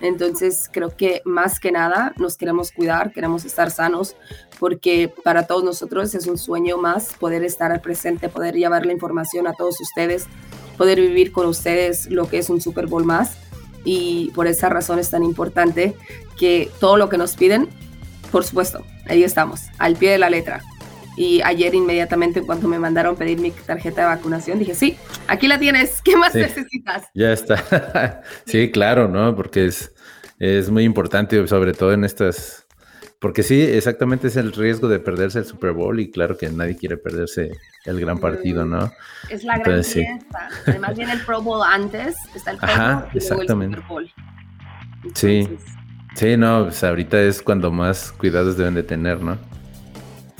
Entonces 0.00 0.68
creo 0.72 0.96
que 0.96 1.22
más 1.24 1.60
que 1.60 1.70
nada 1.70 2.12
nos 2.16 2.36
queremos 2.36 2.72
cuidar, 2.72 3.12
queremos 3.12 3.44
estar 3.44 3.70
sanos, 3.70 4.16
porque 4.58 5.12
para 5.22 5.46
todos 5.46 5.62
nosotros 5.62 6.12
es 6.16 6.26
un 6.26 6.38
sueño 6.38 6.76
más 6.76 7.14
poder 7.14 7.44
estar 7.44 7.70
al 7.70 7.80
presente, 7.80 8.28
poder 8.28 8.56
llevar 8.56 8.84
la 8.84 8.92
información 8.92 9.46
a 9.46 9.52
todos 9.52 9.80
ustedes, 9.80 10.26
poder 10.76 11.00
vivir 11.00 11.30
con 11.30 11.46
ustedes 11.46 12.10
lo 12.10 12.28
que 12.28 12.38
es 12.38 12.50
un 12.50 12.60
Super 12.60 12.88
Bowl 12.88 13.04
más. 13.04 13.36
Y 13.84 14.32
por 14.34 14.48
esa 14.48 14.68
razón 14.68 14.98
es 14.98 15.10
tan 15.10 15.22
importante 15.22 15.94
que 16.36 16.70
todo 16.80 16.96
lo 16.96 17.08
que 17.08 17.18
nos 17.18 17.36
piden, 17.36 17.68
por 18.32 18.44
supuesto, 18.44 18.84
ahí 19.08 19.22
estamos, 19.22 19.60
al 19.78 19.96
pie 19.96 20.10
de 20.10 20.18
la 20.18 20.30
letra. 20.30 20.62
Y 21.16 21.42
ayer 21.42 21.74
inmediatamente 21.74 22.40
en 22.40 22.46
cuanto 22.46 22.68
me 22.68 22.78
mandaron 22.78 23.16
pedir 23.16 23.38
mi 23.38 23.50
tarjeta 23.50 24.02
de 24.02 24.06
vacunación, 24.06 24.58
dije, 24.58 24.74
sí, 24.74 24.96
aquí 25.28 25.46
la 25.46 25.58
tienes, 25.58 26.00
¿qué 26.02 26.16
más 26.16 26.34
necesitas? 26.34 27.04
Ya 27.14 27.32
está. 27.32 28.22
sí, 28.46 28.70
claro, 28.70 29.08
¿no? 29.08 29.36
Porque 29.36 29.66
es, 29.66 29.94
es 30.38 30.70
muy 30.70 30.84
importante, 30.84 31.46
sobre 31.46 31.72
todo 31.74 31.92
en 31.92 32.04
estas... 32.04 32.66
Porque 33.18 33.44
sí, 33.44 33.60
exactamente 33.60 34.26
es 34.26 34.36
el 34.36 34.52
riesgo 34.52 34.88
de 34.88 34.98
perderse 34.98 35.38
el 35.38 35.44
Super 35.44 35.72
Bowl 35.72 36.00
y 36.00 36.10
claro 36.10 36.36
que 36.36 36.48
nadie 36.50 36.76
quiere 36.76 36.96
perderse 36.96 37.52
el 37.84 38.00
gran 38.00 38.18
partido, 38.18 38.64
¿no? 38.64 38.90
Es 39.28 39.44
la 39.44 39.58
gran 39.58 39.84
fiesta. 39.84 40.48
Además 40.66 40.96
viene 40.96 41.12
el 41.12 41.20
Pro 41.20 41.40
Bowl 41.40 41.62
antes, 41.64 42.16
está 42.34 42.50
el 42.50 42.58
Pro 42.58 42.68
Bowl 42.68 43.04
y 43.12 43.18
exactamente. 43.18 43.76
el 43.76 43.82
Super 43.82 43.88
Bowl. 43.88 44.12
sí, 45.14 45.48
sí, 46.16 46.36
no, 46.36 46.64
pues 46.64 46.82
ahorita 46.82 47.22
es 47.22 47.42
cuando 47.42 47.70
más 47.70 48.10
cuidados 48.10 48.56
deben 48.56 48.74
de 48.74 48.82
tener, 48.82 49.20
¿no? 49.20 49.38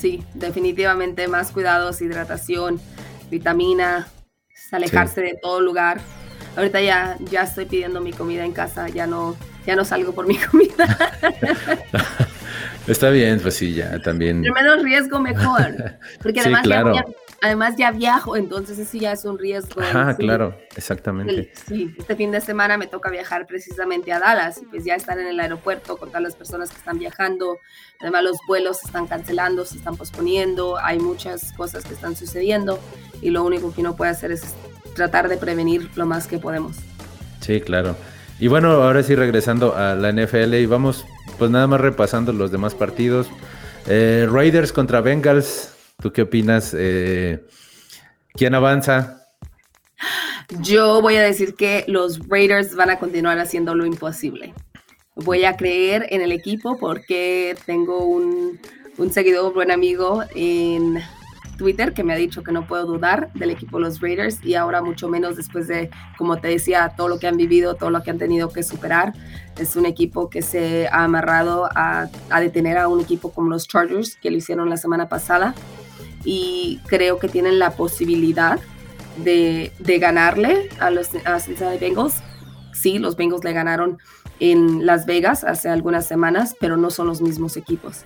Sí, 0.02 0.20
definitivamente 0.34 1.28
más 1.28 1.52
cuidados, 1.52 2.02
hidratación, 2.02 2.80
vitamina, 3.30 4.08
alejarse 4.72 5.20
de 5.20 5.38
todo 5.40 5.60
lugar. 5.60 6.00
Ahorita 6.56 6.80
ya, 6.80 7.16
ya 7.30 7.44
estoy 7.44 7.66
pidiendo 7.66 8.00
mi 8.00 8.12
comida 8.12 8.44
en 8.44 8.50
casa, 8.50 8.88
ya 8.88 9.06
no, 9.06 9.36
ya 9.64 9.76
no 9.76 9.84
salgo 9.84 10.12
por 10.12 10.26
mi 10.26 10.36
comida. 10.50 10.98
Está 12.88 13.10
bien, 13.10 13.38
pues 13.38 13.54
sí, 13.54 13.74
ya 13.74 14.00
también. 14.00 14.40
menos 14.40 14.82
riesgo, 14.82 15.20
mejor. 15.20 15.94
Porque 16.20 16.40
además, 16.40 16.66
ya, 16.66 17.04
además 17.42 17.74
ya 17.76 17.90
viajo, 17.90 18.36
entonces 18.36 18.78
eso 18.78 18.96
ya 18.96 19.12
es 19.12 19.24
un 19.24 19.38
riesgo. 19.38 19.82
Ah, 19.92 20.14
claro, 20.18 20.56
exactamente. 20.76 21.52
Sí, 21.66 21.94
este 21.98 22.16
fin 22.16 22.30
de 22.30 22.40
semana 22.40 22.78
me 22.78 22.86
toca 22.86 23.10
viajar 23.10 23.46
precisamente 23.46 24.12
a 24.12 24.20
Dallas 24.20 24.62
y 24.62 24.66
pues 24.66 24.84
ya 24.84 24.94
estar 24.94 25.18
en 25.18 25.26
el 25.26 25.38
aeropuerto 25.40 25.96
con 25.96 26.08
todas 26.08 26.22
las 26.22 26.36
personas 26.36 26.70
que 26.70 26.76
están 26.76 26.98
viajando. 26.98 27.58
Además, 28.00 28.24
los 28.24 28.36
vuelos 28.46 28.78
se 28.78 28.86
están 28.86 29.06
cancelando, 29.06 29.66
se 29.66 29.76
están 29.76 29.96
posponiendo, 29.96 30.78
hay 30.78 30.98
muchas 30.98 31.52
cosas 31.52 31.84
que 31.84 31.94
están 31.94 32.16
sucediendo 32.16 32.78
y 33.20 33.30
lo 33.30 33.42
único 33.42 33.74
que 33.74 33.80
uno 33.80 33.96
puede 33.96 34.12
hacer 34.12 34.30
es 34.30 34.54
tratar 34.94 35.28
de 35.28 35.36
prevenir 35.36 35.90
lo 35.96 36.06
más 36.06 36.28
que 36.28 36.38
podemos. 36.38 36.76
Sí, 37.40 37.60
claro. 37.60 37.96
Y 38.38 38.48
bueno, 38.48 38.70
ahora 38.70 39.02
sí 39.02 39.14
regresando 39.14 39.76
a 39.76 39.94
la 39.94 40.12
NFL 40.12 40.54
y 40.54 40.66
vamos 40.66 41.04
pues 41.38 41.50
nada 41.50 41.66
más 41.66 41.80
repasando 41.80 42.32
los 42.32 42.52
demás 42.52 42.74
partidos. 42.74 43.28
Eh, 43.86 44.28
Raiders 44.30 44.72
contra 44.72 45.00
Bengals, 45.00 45.71
¿tú 46.02 46.12
qué 46.12 46.22
opinas? 46.22 46.74
Eh, 46.76 47.46
¿Quién 48.34 48.54
avanza? 48.54 49.28
Yo 50.60 51.00
voy 51.00 51.16
a 51.16 51.22
decir 51.22 51.54
que 51.54 51.84
los 51.86 52.18
Raiders 52.28 52.74
van 52.74 52.90
a 52.90 52.98
continuar 52.98 53.38
haciendo 53.38 53.74
lo 53.74 53.86
imposible. 53.86 54.52
Voy 55.14 55.44
a 55.44 55.56
creer 55.56 56.06
en 56.10 56.20
el 56.20 56.32
equipo 56.32 56.78
porque 56.78 57.54
tengo 57.64 58.04
un, 58.04 58.60
un 58.98 59.12
seguidor, 59.12 59.54
buen 59.54 59.70
amigo 59.70 60.24
en 60.34 61.00
Twitter 61.56 61.92
que 61.92 62.02
me 62.02 62.12
ha 62.12 62.16
dicho 62.16 62.42
que 62.42 62.50
no 62.50 62.66
puedo 62.66 62.86
dudar 62.86 63.32
del 63.34 63.50
equipo 63.50 63.78
de 63.78 63.84
los 63.84 64.00
Raiders 64.00 64.44
y 64.44 64.54
ahora 64.54 64.82
mucho 64.82 65.08
menos 65.08 65.36
después 65.36 65.68
de, 65.68 65.90
como 66.18 66.38
te 66.38 66.48
decía, 66.48 66.94
todo 66.96 67.08
lo 67.08 67.18
que 67.18 67.28
han 67.28 67.36
vivido, 67.36 67.76
todo 67.76 67.90
lo 67.90 68.02
que 68.02 68.10
han 68.10 68.18
tenido 68.18 68.48
que 68.48 68.62
superar. 68.62 69.12
Es 69.58 69.76
un 69.76 69.86
equipo 69.86 70.28
que 70.28 70.42
se 70.42 70.88
ha 70.88 71.04
amarrado 71.04 71.68
a, 71.74 72.08
a 72.30 72.40
detener 72.40 72.78
a 72.78 72.88
un 72.88 73.00
equipo 73.00 73.32
como 73.32 73.50
los 73.50 73.68
Chargers, 73.68 74.16
que 74.16 74.30
lo 74.30 74.38
hicieron 74.38 74.68
la 74.68 74.76
semana 74.76 75.08
pasada. 75.08 75.54
Y 76.24 76.80
creo 76.86 77.18
que 77.18 77.28
tienen 77.28 77.58
la 77.58 77.72
posibilidad 77.72 78.58
de, 79.16 79.72
de 79.78 79.98
ganarle 79.98 80.68
a 80.78 80.90
los 80.90 81.10
a 81.24 81.40
Cincinnati 81.40 81.78
Bengals. 81.78 82.16
Sí, 82.72 82.98
los 82.98 83.16
Bengals 83.16 83.44
le 83.44 83.52
ganaron 83.52 83.98
en 84.40 84.86
Las 84.86 85.06
Vegas 85.06 85.44
hace 85.44 85.68
algunas 85.68 86.06
semanas, 86.06 86.56
pero 86.58 86.76
no 86.76 86.90
son 86.90 87.06
los 87.06 87.20
mismos 87.20 87.56
equipos. 87.56 88.04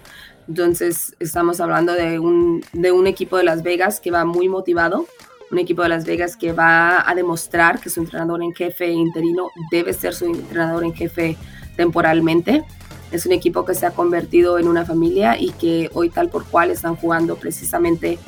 Entonces, 0.49 1.17
estamos 1.19 1.61
hablando 1.61 1.93
de 1.93 2.19
un, 2.19 2.63
de 2.73 2.93
un 2.93 3.07
equipo 3.07 3.37
de 3.37 3.45
Las 3.45 3.63
Vegas 3.63 4.01
que 4.01 4.11
va 4.11 4.25
muy 4.25 4.49
motivado, 4.49 5.07
un 5.51 5.59
equipo 5.59 5.83
de 5.83 5.89
Las 5.89 6.05
Vegas 6.05 6.37
que 6.37 6.53
va 6.53 7.09
a 7.09 7.15
demostrar 7.15 7.81
que 7.81 7.91
su 7.91 8.01
entrenador 8.01 8.43
en 8.43 8.53
jefe 8.53 8.91
interino 8.91 9.49
debe 9.71 9.93
ser 9.93 10.15
su 10.15 10.27
entrenador 10.27 10.85
en 10.85 10.93
jefe 10.95 11.37
temporalmente. 11.77 12.65
Es 13.13 13.27
un 13.27 13.33
equipo 13.33 13.65
que 13.65 13.75
se 13.75 13.87
ha 13.87 13.93
convertido 13.93 14.59
en 14.59 14.69
una 14.69 14.85
familia 14.85 15.41
y 15.41 15.51
que 15.51 15.91
hoy 15.95 16.11
tal 16.11 16.29
por 16.29 16.45
cual 16.45 16.71
están 16.71 16.97
jugando 16.97 17.37
precisamente 17.37 18.19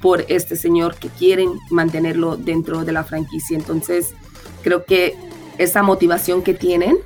por 0.00 0.24
este 0.28 0.56
señor 0.56 0.96
que 0.96 1.08
quieren 1.08 1.52
mantenerlo 1.70 2.36
dentro 2.36 2.84
de 2.84 2.92
la 2.92 3.04
franquicia. 3.04 3.56
Entonces, 3.56 4.14
creo 4.62 4.84
que 4.84 5.14
esa 5.58 5.82
motivación 5.82 6.42
que 6.42 6.54
tienen 6.54 6.98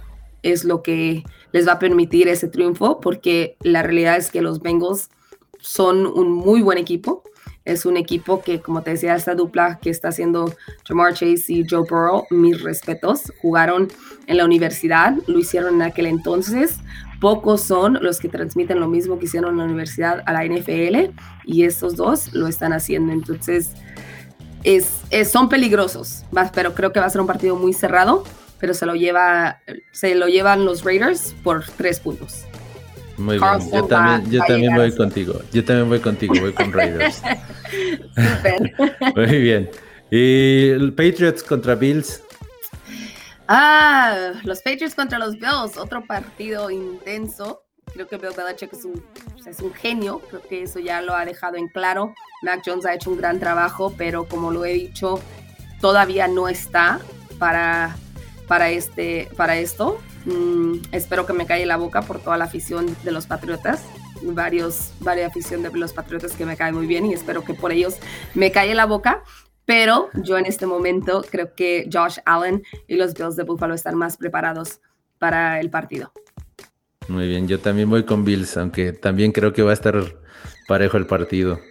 es 0.43 0.65
lo 0.65 0.83
que 0.83 1.25
les 1.53 1.67
va 1.69 1.73
a 1.73 1.79
permitir 1.79 2.29
ese 2.29 2.49
triunfo, 2.49 3.01
porque 3.01 3.57
la 3.61 3.83
realidad 3.83 4.17
es 4.17 4.31
que 4.31 4.41
los 4.41 4.61
Bengals 4.61 5.11
son 5.59 6.07
un 6.07 6.33
muy 6.33 6.63
buen 6.63 6.79
equipo. 6.79 7.23
Es 7.65 7.85
un 7.85 7.97
equipo 7.97 8.43
que, 8.43 8.61
como 8.61 8.83
te 8.83 8.93
decía, 8.93 9.17
esta 9.17 9.35
dupla 9.35 9.81
que 9.81 9.91
está 9.91 10.09
haciendo 10.09 10.55
Jamar 10.87 11.15
Chase 11.15 11.45
y 11.49 11.67
Joe 11.69 11.81
Burrow, 11.81 12.25
mis 12.31 12.63
respetos, 12.63 13.33
jugaron 13.43 13.89
en 14.29 14.37
la 14.37 14.45
universidad, 14.45 15.17
lo 15.27 15.39
hicieron 15.39 15.75
en 15.77 15.83
aquel 15.83 16.07
entonces. 16.07 16.79
Pocos 17.21 17.63
son 17.63 17.99
los 18.03 18.19
que 18.19 18.29
transmiten 18.29 18.81
lo 18.81 18.89
mismo 18.89 19.19
que 19.19 19.25
hicieron 19.25 19.53
en 19.53 19.59
la 19.59 19.65
universidad 19.65 20.23
a 20.27 20.33
la 20.33 20.45
NFL 20.45 21.13
y 21.45 21.65
estos 21.65 21.97
dos 21.97 22.33
lo 22.35 22.47
están 22.47 22.73
haciendo. 22.73 23.13
Entonces, 23.13 23.73
es, 24.65 25.01
es, 25.11 25.31
son 25.31 25.49
peligrosos, 25.49 26.25
pero 26.55 26.75
creo 26.75 26.93
que 26.93 27.01
va 27.01 27.07
a 27.07 27.11
ser 27.11 27.21
un 27.21 27.27
partido 27.27 27.57
muy 27.57 27.73
cerrado 27.73 28.25
pero 28.59 28.75
se 28.75 28.87
lo 28.87 28.95
lleva, 28.95 29.61
se 29.93 30.15
lo 30.15 30.29
llevan 30.29 30.65
los 30.65 30.85
Raiders 30.85 31.35
por 31.43 31.65
tres 31.77 32.01
puntos. 32.01 32.45
Muy 33.17 33.39
bien, 33.39 33.71
yo 33.73 33.85
también, 33.85 34.31
yo 34.31 34.41
también 34.47 34.75
voy 34.75 34.93
contigo, 34.95 35.41
yo 35.53 35.65
también 35.65 35.89
voy 35.89 36.01
contigo, 36.01 36.35
voy 36.39 36.53
con 36.53 36.73
Raiders. 36.73 37.23
Muy 39.17 39.41
bien. 39.41 39.71
¿Y 40.11 40.91
Patriots 40.91 41.43
contra 41.43 41.75
Bills? 41.75 42.23
Ah, 43.49 44.33
los 44.45 44.61
Patriots 44.63 44.95
contra 44.95 45.19
los 45.19 45.35
Bills, 45.35 45.77
otro 45.77 46.05
partido 46.05 46.71
intenso. 46.71 47.63
Creo 47.93 48.09
que 48.09 48.17
Bill 48.17 48.33
Belichick 48.37 48.73
es 48.73 48.85
un, 48.85 49.05
es 49.47 49.61
un 49.61 49.73
genio, 49.73 50.21
creo 50.29 50.43
que 50.43 50.63
eso 50.63 50.81
ya 50.81 51.01
lo 51.01 51.15
ha 51.15 51.25
dejado 51.25 51.57
en 51.57 51.69
claro. 51.69 52.15
Mac 52.43 52.63
Jones 52.65 52.85
ha 52.85 52.95
hecho 52.95 53.11
un 53.11 53.17
gran 53.17 53.39
trabajo, 53.39 53.95
pero 53.97 54.27
como 54.27 54.51
lo 54.51 54.65
he 54.65 54.73
dicho, 54.73 55.21
todavía 55.81 56.27
no 56.29 56.49
está 56.49 57.01
para 57.39 57.97
para, 58.47 58.71
este, 58.71 59.29
para 59.37 59.57
esto. 59.57 59.99
Mm, 60.25 60.79
espero 60.93 61.27
que 61.27 61.33
me 61.33 61.47
calle 61.47 61.67
la 61.67 61.77
boca 61.77 62.03
por 62.03 62.21
toda 62.21 62.37
la 62.37 62.45
afición 62.45 62.97
de 63.05 63.13
los 63.13 63.27
Patriotas. 63.27 63.85
Varios, 64.23 64.93
varias 65.01 65.31
afición 65.31 65.63
de 65.63 65.71
los 65.71 65.93
Patriotas 65.93 66.33
que 66.33 66.47
me 66.47 66.57
cae 66.57 66.73
muy 66.73 66.87
bien 66.87 67.07
y 67.07 67.13
espero 67.13 67.45
que 67.45 67.55
por 67.55 67.73
ellos 67.73 67.97
me 68.35 68.51
calle 68.51 68.75
la 68.75 68.87
boca. 68.87 69.23
Pero 69.67 70.09
yo 70.23 70.39
en 70.39 70.47
este 70.47 70.65
momento 70.65 71.25
creo 71.29 71.55
que 71.55 71.89
Josh 71.93 72.19
Allen 72.25 72.63
y 72.87 72.95
los 72.95 73.15
Bills 73.15 73.37
de 73.37 73.43
Buffalo 73.43 73.75
están 73.75 73.97
más 73.97 74.17
preparados 74.17 74.81
para 75.19 75.61
el 75.61 75.71
partido. 75.71 76.13
Muy 77.09 77.29
bien, 77.29 77.47
yo 77.47 77.59
también 77.59 77.91
voy 77.91 78.05
con 78.05 78.25
Bills, 78.25 78.57
aunque 78.57 78.93
también 78.93 79.33
creo 79.33 79.53
que 79.53 79.63
va 79.63 79.71
a 79.71 79.75
estar 79.75 80.03
parejo 80.67 80.97
el 80.97 81.07
partido. 81.07 81.61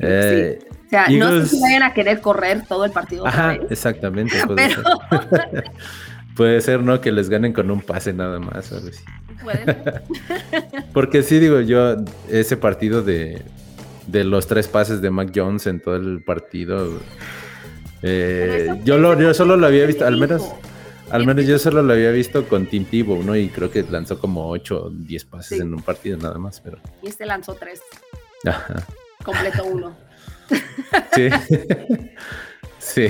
Eh, 0.00 0.58
o 0.86 0.88
sea, 0.88 1.08
no 1.08 1.42
sé 1.42 1.46
si 1.46 1.60
vayan 1.60 1.82
a 1.82 1.92
querer 1.92 2.20
correr 2.20 2.66
todo 2.66 2.86
el 2.86 2.90
partido. 2.90 3.26
Ajá, 3.26 3.54
exactamente. 3.68 4.34
Puede, 4.46 4.70
ser. 4.70 4.84
puede 6.36 6.60
ser, 6.62 6.82
¿no? 6.82 7.00
Que 7.00 7.12
les 7.12 7.28
ganen 7.28 7.52
con 7.52 7.70
un 7.70 7.82
pase 7.82 8.12
nada 8.12 8.40
más. 8.40 8.72
Porque 10.94 11.22
sí, 11.22 11.38
digo 11.38 11.60
yo, 11.60 11.96
ese 12.28 12.56
partido 12.56 13.02
de, 13.02 13.42
de 14.06 14.24
los 14.24 14.46
tres 14.46 14.68
pases 14.68 15.00
de 15.00 15.10
Mac 15.10 15.32
Jones 15.34 15.66
en 15.66 15.80
todo 15.80 15.96
el 15.96 16.22
partido. 16.22 17.00
Eh, 18.02 18.68
yo, 18.84 18.98
lo, 18.98 19.18
yo 19.18 19.32
solo 19.32 19.56
lo 19.56 19.66
había 19.66 19.86
visto, 19.86 20.06
al 20.06 20.16
menos, 20.18 20.52
al 21.10 21.26
menos 21.26 21.46
yo 21.46 21.58
solo 21.58 21.82
lo 21.82 21.92
había 21.92 22.10
visto 22.10 22.46
con 22.46 22.66
Team 22.66 22.84
Tivo, 22.84 23.22
¿no? 23.22 23.34
Y 23.36 23.48
creo 23.48 23.70
que 23.70 23.82
lanzó 23.82 24.18
como 24.18 24.48
8 24.50 24.84
o 24.84 24.90
10 24.90 25.24
pases 25.24 25.60
en 25.60 25.72
un 25.72 25.82
partido 25.82 26.18
nada 26.18 26.38
más, 26.38 26.60
pero. 26.60 26.78
Y 27.02 27.08
este 27.08 27.24
lanzó 27.24 27.54
3. 27.54 27.80
Ajá. 28.46 28.86
Completo 29.24 29.64
uno. 29.72 29.96
Sí. 31.14 31.28
sí. 32.78 33.08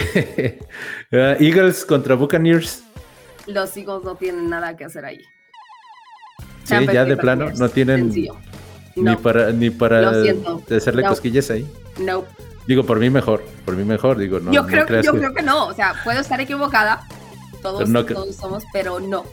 Uh, 1.11 1.43
Eagles 1.43 1.85
contra 1.85 2.15
Buccaneers. 2.15 2.85
Los 3.47 3.77
Eagles 3.77 4.05
no 4.05 4.15
tienen 4.15 4.49
nada 4.49 4.77
que 4.77 4.85
hacer 4.85 5.05
ahí. 5.05 5.21
Sí, 6.65 6.75
ya 6.93 7.05
de 7.05 7.17
plano, 7.17 7.51
no 7.59 7.69
tienen 7.69 8.11
ni 8.97 9.17
para 9.17 9.53
ni 9.53 9.71
para 9.71 10.13
hacerle 10.71 11.05
cosquillas 11.05 11.51
ahí. 11.51 11.67
No. 11.99 12.25
Digo, 12.67 12.85
por 12.85 12.99
mí 12.99 13.11
mejor, 13.11 13.45
por 13.65 13.77
mí 13.77 13.85
mejor, 13.85 14.17
digo, 14.17 14.41
no. 14.41 14.53
Yo 14.53 14.67
creo, 14.67 14.87
yo 15.03 15.13
creo 15.13 15.35
que 15.35 15.43
no, 15.43 15.67
o 15.67 15.75
sea, 15.75 15.95
puedo 16.03 16.21
estar 16.21 16.41
equivocada, 16.41 17.07
todos, 17.61 17.91
todos 17.93 18.35
somos, 18.35 18.65
pero 18.73 19.01
no. 19.01 19.25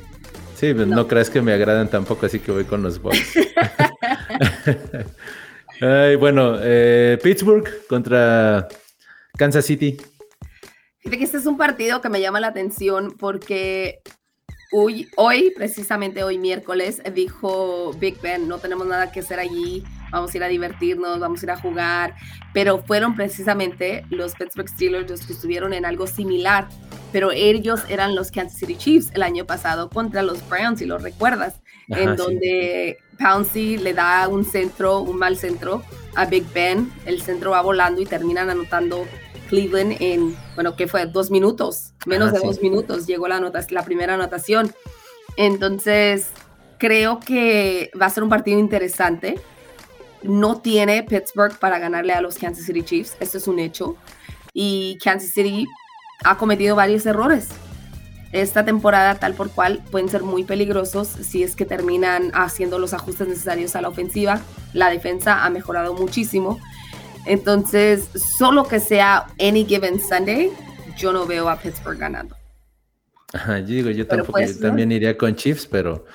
Sí, 0.56 0.74
pues 0.74 0.86
no. 0.86 0.98
no 0.98 1.08
crees 1.08 1.30
que 1.30 1.42
me 1.42 1.54
agradan 1.54 1.90
tampoco, 1.90 2.26
así 2.26 2.40
que 2.40 2.52
voy 2.52 2.66
con 2.66 2.84
los 2.84 3.02
Bucks. 3.02 3.36
Ay, 5.82 6.16
bueno, 6.16 6.58
eh, 6.62 7.18
Pittsburgh 7.24 7.88
contra 7.88 8.68
Kansas 9.38 9.66
City. 9.66 9.98
Fíjate 11.00 11.18
que 11.18 11.24
este 11.24 11.38
es 11.38 11.46
un 11.48 11.58
partido 11.58 12.02
que 12.02 12.10
me 12.10 12.22
llama 12.22 12.40
la 12.40 12.48
atención 12.48 13.16
porque 13.18 14.02
hoy, 14.72 15.10
hoy, 15.18 15.52
precisamente 15.56 16.24
hoy 16.24 16.38
miércoles, 16.38 17.02
dijo 17.14 17.92
Big 18.00 18.20
Ben, 18.22 18.48
no 18.48 18.60
tenemos 18.60 18.88
nada 18.88 19.12
que 19.12 19.20
hacer 19.20 19.40
allí, 19.40 19.84
vamos 20.12 20.34
a 20.34 20.38
ir 20.38 20.44
a 20.44 20.48
divertirnos, 20.48 21.20
vamos 21.20 21.42
a 21.42 21.46
ir 21.46 21.52
a 21.52 21.58
jugar, 21.58 22.16
pero 22.54 22.82
fueron 22.84 23.16
precisamente 23.16 24.06
los 24.10 24.34
Pittsburgh 24.36 24.70
Steelers 24.70 25.10
los 25.10 25.26
que 25.26 25.34
estuvieron 25.34 25.74
en 25.74 25.86
algo 25.86 26.08
similar, 26.08 26.68
pero 27.12 27.32
ellos 27.32 27.82
eran 27.90 28.16
los 28.16 28.32
Kansas 28.32 28.60
City 28.60 28.76
Chiefs 28.76 29.12
el 29.14 29.24
año 29.24 29.46
pasado 29.46 29.90
contra 29.90 30.24
los 30.24 30.48
Browns, 30.48 30.80
si 30.80 30.86
lo 30.86 30.98
recuerdas, 30.98 31.56
en 31.90 32.16
donde 32.16 32.98
Pouncey 33.20 33.78
le 33.78 33.94
da 33.94 34.28
un 34.30 34.46
centro, 34.46 35.00
un 35.02 35.18
mal 35.18 35.38
centro 35.38 35.84
a 36.16 36.26
Big 36.26 36.46
Ben, 36.54 36.92
el 37.06 37.22
centro 37.22 37.52
va 37.52 37.62
volando 37.62 38.02
y 38.02 38.06
terminan 38.06 38.50
anotando 38.50 39.06
Cleveland 39.52 39.98
en, 40.00 40.36
bueno, 40.56 40.78
¿qué 40.78 40.88
fue? 40.88 41.06
Dos 41.06 41.30
minutos, 41.30 41.94
menos 42.06 42.32
de 42.32 42.40
dos 42.40 42.62
minutos 42.62 43.06
llegó 43.06 43.28
la, 43.28 43.40
la 43.70 43.84
primera 43.84 44.14
anotación. 44.16 44.74
Entonces, 45.36 46.28
creo 46.80 47.20
que 47.20 47.92
va 48.02 48.06
a 48.06 48.10
ser 48.10 48.24
un 48.24 48.30
partido 48.30 48.58
interesante. 48.58 49.40
No 50.24 50.62
tiene 50.62 51.04
Pittsburgh 51.04 51.60
para 51.60 51.80
ganarle 51.80 52.14
a 52.14 52.22
los 52.22 52.38
Kansas 52.38 52.66
City 52.66 52.82
Chiefs, 52.82 53.18
esto 53.20 53.38
es 53.38 53.48
un 53.48 53.60
hecho. 53.60 53.98
Y 54.54 54.98
Kansas 55.04 55.32
City 55.32 55.68
ha 56.24 56.38
cometido 56.38 56.78
varios 56.78 57.06
errores 57.06 57.50
esta 58.32 58.64
temporada 58.64 59.16
tal 59.16 59.34
por 59.34 59.52
cual 59.52 59.84
pueden 59.92 60.10
ser 60.10 60.24
muy 60.24 60.44
peligrosos 60.44 61.08
si 61.08 61.44
es 61.44 61.56
que 61.56 61.66
terminan 61.66 62.32
haciendo 62.34 62.80
los 62.80 62.94
ajustes 62.94 63.28
necesarios 63.28 63.76
a 63.76 63.82
la 63.82 63.90
ofensiva. 63.90 64.42
La 64.74 64.90
defensa 64.90 65.44
ha 65.46 65.50
mejorado 65.50 65.94
muchísimo. 65.94 66.60
Entonces, 67.26 68.10
solo 68.16 68.68
que 68.68 68.80
sea 68.80 69.28
any 69.40 69.66
given 69.66 70.00
Sunday, 70.00 70.52
yo 70.98 71.14
no 71.14 71.26
veo 71.26 71.50
a 71.50 71.58
Pittsburgh 71.58 71.98
ganando. 71.98 72.36
Ajá, 73.34 73.60
yo 73.60 73.68
digo, 73.68 73.90
yo, 73.92 74.06
tampoco, 74.08 74.40
también 74.60 74.92
iría 74.92 75.18
con 75.18 75.36
Chiefs, 75.36 75.66
pero 75.66 76.06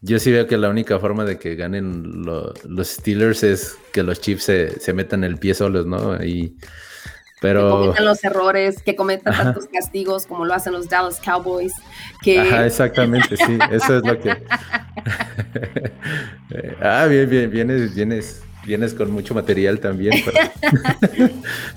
yo 0.00 0.18
sí 0.18 0.32
veo 0.32 0.46
que 0.46 0.56
la 0.56 0.70
única 0.70 0.98
forma 0.98 1.24
de 1.24 1.38
que 1.38 1.54
ganen 1.54 2.22
los 2.24 2.88
Steelers 2.88 3.42
es 3.42 3.76
que 3.92 4.02
los 4.02 4.20
Chiefs 4.20 4.44
se, 4.44 4.80
se 4.80 4.92
metan 4.92 5.22
el 5.24 5.36
pie 5.36 5.54
solos, 5.54 5.86
¿no? 5.86 6.22
Y 6.24 6.56
pero... 7.42 7.60
Que 7.60 7.70
cometan 7.86 8.04
los 8.04 8.24
errores, 8.24 8.82
que 8.82 8.94
cometan 8.94 9.36
tantos 9.36 9.66
castigos 9.66 10.26
como 10.26 10.44
lo 10.44 10.54
hacen 10.54 10.72
los 10.72 10.88
Dallas 10.88 11.20
Cowboys. 11.20 11.72
Que... 12.22 12.40
Ajá, 12.40 12.66
exactamente, 12.66 13.36
sí, 13.36 13.58
eso 13.72 13.96
es 13.98 14.04
lo 14.04 14.18
que... 14.18 14.30
ah, 16.80 17.06
bien, 17.06 17.28
bien, 17.28 17.50
vienes, 17.50 17.94
vienes, 17.94 18.42
vienes 18.64 18.94
con 18.94 19.10
mucho 19.10 19.34
material 19.34 19.80
también. 19.80 20.14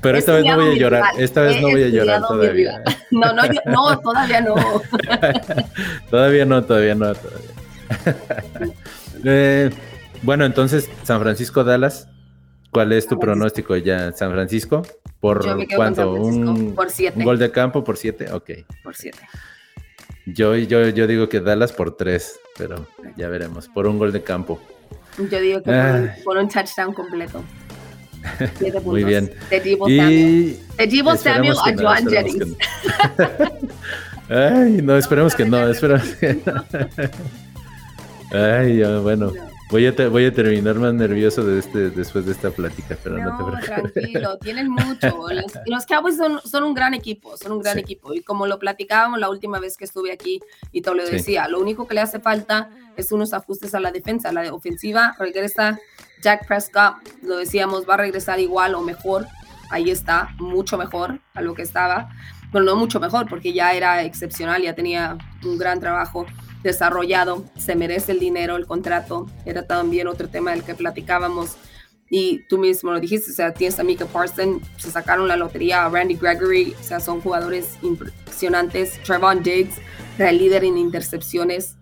Pero, 0.01 0.17
esta 0.17 0.33
vez 0.33 0.45
no 0.45 0.55
voy 0.55 0.75
a 0.75 0.77
llorar, 0.77 1.03
esta 1.17 1.41
vez 1.41 1.61
no 1.61 1.69
voy 1.69 1.83
a 1.83 1.89
llorar 1.89 2.21
todavía. 2.21 2.83
No, 3.11 3.33
no, 3.33 3.43
no, 3.65 3.99
todavía 3.99 4.41
no. 4.41 4.55
todavía 6.09 6.45
no, 6.45 6.63
todavía 6.63 6.95
no, 6.95 7.13
todavía. 7.15 7.49
eh, 9.23 9.69
bueno, 10.21 10.45
entonces, 10.45 10.89
San 11.03 11.21
Francisco, 11.21 11.63
Dallas. 11.63 12.07
¿Cuál 12.71 12.91
es 12.91 13.07
tu 13.07 13.17
pronóstico 13.17 13.77
ya? 13.77 14.11
¿San 14.11 14.33
Francisco? 14.33 14.81
¿Por 15.21 15.45
cuánto? 15.75 16.11
¿Un, 16.13 16.75
por 16.75 16.91
siete. 16.91 17.17
¿Un 17.17 17.23
gol 17.23 17.39
de 17.39 17.49
campo 17.49 17.85
por 17.85 17.95
siete? 17.95 18.29
Ok. 18.33 18.51
Por 18.83 18.95
siete. 18.95 19.19
Yo, 20.25 20.55
yo, 20.55 20.89
yo 20.89 21.07
digo 21.07 21.29
que 21.29 21.39
Dallas 21.39 21.71
por 21.71 21.95
tres, 21.95 22.37
pero 22.57 22.85
ya 23.15 23.29
veremos. 23.29 23.69
Por 23.69 23.87
un 23.87 23.97
gol 23.97 24.11
de 24.11 24.23
campo. 24.23 24.59
Yo 25.17 25.39
digo 25.39 25.61
que 25.63 26.11
por, 26.23 26.37
un, 26.37 26.49
touchdown 26.49 26.93
completo. 26.93 27.43
Muy 28.83 29.03
bien. 29.03 29.31
De 29.49 29.59
Divo 29.59 29.87
Samuel. 29.87 30.59
De 30.77 30.87
Divo 30.87 31.15
Samuel 31.15 31.57
a 31.63 31.73
Joan 31.77 32.07
Jennings. 32.07 32.55
Ay, 34.29 34.81
no, 34.81 34.97
esperemos 34.97 35.35
que 35.35 35.45
no, 35.45 35.69
esperemos 35.69 36.07
que 36.15 36.39
no. 36.45 36.65
Ay, 38.37 38.83
bueno. 39.01 39.31
Voy 39.69 39.87
a, 39.87 40.09
voy 40.09 40.25
a 40.25 40.31
terminar 40.31 40.75
más 40.75 40.93
nervioso 40.93 41.43
de 41.43 41.57
este, 41.57 41.89
después 41.89 42.25
de 42.27 42.33
esta 42.33 42.51
plática, 42.51 42.95
pero 43.03 43.17
no, 43.17 43.35
te 43.35 43.43
preocupes. 43.43 43.93
Tranquilo, 43.93 44.37
tienen 44.41 44.69
mucho. 44.69 45.27
Los, 45.65 45.85
Cowboys 45.87 46.17
son, 46.17 46.39
son, 46.45 46.63
un 46.63 46.75
gran 46.75 46.93
equipo, 46.93 47.35
son 47.35 47.53
un 47.53 47.61
gran 47.61 47.79
equipo. 47.79 48.13
Y 48.13 48.21
como 48.21 48.45
lo 48.45 48.59
platicábamos 48.59 49.19
la 49.19 49.29
última 49.29 49.59
vez 49.59 49.75
que 49.75 49.85
estuve 49.85 50.11
aquí 50.11 50.39
y 50.71 50.81
te 50.81 50.93
lo 50.93 51.03
decía, 51.03 51.47
lo 51.47 51.59
único 51.59 51.87
que 51.87 51.95
le 51.95 52.01
hace 52.01 52.19
falta 52.19 52.69
es 52.95 53.11
unos 53.11 53.33
ajustes 53.33 53.73
a 53.73 53.79
la 53.79 53.91
defensa. 53.91 54.31
La 54.31 54.53
ofensiva 54.53 55.15
regresa 55.17 55.79
Jack 56.21 56.45
Prescott, 56.47 56.97
lo 57.23 57.37
decíamos, 57.37 57.89
va 57.89 57.95
a 57.95 57.97
regresar 57.97 58.39
igual 58.39 58.75
o 58.75 58.81
mejor. 58.81 59.25
Ahí 59.71 59.89
está, 59.89 60.29
mucho 60.37 60.77
mejor 60.77 61.19
a 61.33 61.41
lo 61.41 61.55
que 61.55 61.63
estaba. 61.63 62.09
Bueno, 62.51 62.67
no 62.67 62.75
mucho 62.75 62.99
mejor, 62.99 63.27
porque 63.27 63.51
ya 63.51 63.73
era 63.73 64.03
excepcional, 64.03 64.61
ya 64.61 64.75
tenía 64.75 65.17
un 65.43 65.57
gran 65.57 65.79
trabajo 65.79 66.27
desarrollado, 66.65 67.45
se 67.57 67.75
merece 67.75 68.11
el 68.11 68.19
dinero, 68.19 68.55
el 68.55 68.65
contrato, 68.65 69.27
era 69.45 69.65
también 69.65 70.07
otro 70.07 70.27
tema 70.27 70.51
del 70.51 70.63
que 70.63 70.75
platicábamos 70.75 71.57
y 72.09 72.43
tú 72.47 72.57
mismo 72.57 72.91
lo 72.91 72.99
dijiste, 72.99 73.31
o 73.31 73.33
sea, 73.33 73.53
tienes 73.53 73.79
a 73.79 73.83
Mika 73.83 74.05
Parson, 74.05 74.61
se 74.77 74.91
sacaron 74.91 75.27
la 75.27 75.35
lotería 75.35 75.85
a 75.85 75.89
Randy 75.89 76.15
Gregory, 76.15 76.75
o 76.79 76.83
sea, 76.83 76.99
son 76.99 77.21
jugadores 77.21 77.77
impresionantes, 77.81 79.01
Trevon 79.03 79.41
Diggs, 79.41 79.75
el 80.19 80.37
líder 80.37 80.63
en 80.65 80.77
intercepciones. 80.77 81.77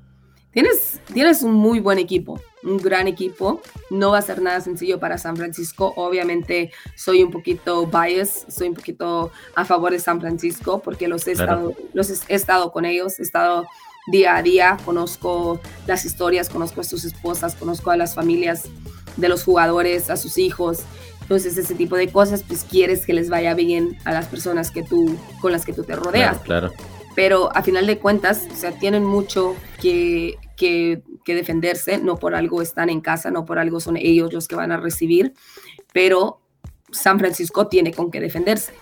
Tienes, 0.52 1.00
tienes 1.12 1.42
un 1.42 1.54
muy 1.54 1.80
buen 1.80 1.98
equipo, 1.98 2.40
un 2.64 2.78
gran 2.78 3.08
equipo. 3.08 3.60
No 3.90 4.12
va 4.12 4.20
a 4.20 4.22
ser 4.22 4.40
nada 4.40 4.62
sencillo 4.62 5.00
para 5.00 5.18
San 5.18 5.36
Francisco. 5.36 5.94
Obviamente 5.96 6.72
soy 6.96 7.24
un 7.24 7.32
poquito 7.32 7.88
biased, 7.88 8.50
soy 8.50 8.70
un 8.70 8.76
poquito 8.76 9.32
a 9.56 9.66
favor 9.66 9.92
de 9.92 10.00
San 10.00 10.22
Francisco 10.22 10.80
porque 10.80 11.08
los 11.08 11.28
he, 11.28 11.32
estado, 11.32 11.74
los 11.94 12.10
he 12.30 12.36
estado 12.36 12.72
con 12.72 12.86
ellos, 12.86 13.20
he 13.20 13.24
estado 13.24 13.66
día 14.08 14.36
a 14.36 14.44
día, 14.44 14.78
conozco 14.86 15.62
las 15.88 16.06
historias, 16.06 16.50
conozco 16.50 16.82
a 16.82 16.84
sus 16.84 17.06
esposas, 17.06 17.56
conozco 17.56 17.92
a 17.92 17.98
las 17.98 18.16
familias 18.16 18.64
de 19.18 19.30
los 19.30 19.44
jugadores, 19.44 20.10
a 20.10 20.18
sus 20.18 20.38
hijos. 20.38 20.80
Entonces, 21.22 21.58
ese 21.58 21.76
tipo 21.76 21.96
de 21.96 22.10
cosas, 22.10 22.44
pues 22.44 22.66
quieres 22.70 23.06
que 23.06 23.14
les 23.14 23.30
vaya 23.30 23.54
bien 23.54 23.98
a 24.06 24.12
las 24.12 24.28
personas 24.28 24.72
que 24.72 24.84
tú, 24.84 25.18
con 25.42 25.52
las 25.52 25.66
que 25.66 25.74
tú 25.74 25.84
te 25.84 25.96
rodeas. 25.96 26.40
Claro. 26.40 26.72
Pero 27.16 27.56
a 27.56 27.62
final 27.62 27.88
de 27.88 28.00
cuentas, 28.00 28.48
o 28.52 28.56
sea, 28.56 28.72
tienen 28.72 29.06
mucho 29.06 29.56
que, 29.82 30.36
que, 30.58 31.02
que 31.24 31.36
defenderse, 31.36 32.00
no 32.00 32.18
por 32.18 32.36
algo 32.36 32.62
están 32.62 32.90
en 32.90 33.02
casa, 33.02 33.32
no 33.32 33.46
por 33.46 33.60
algo 33.60 33.80
son 33.80 33.98
ellos 33.98 34.34
los 34.34 34.48
que 34.48 34.56
van 34.56 34.72
a 34.72 34.78
recibir, 34.78 35.34
pero 35.94 36.42
San 36.92 37.20
Francisco 37.20 37.68
tiene 37.68 37.94
con 37.94 38.12
qué 38.12 38.20
defenderse. 38.20 38.74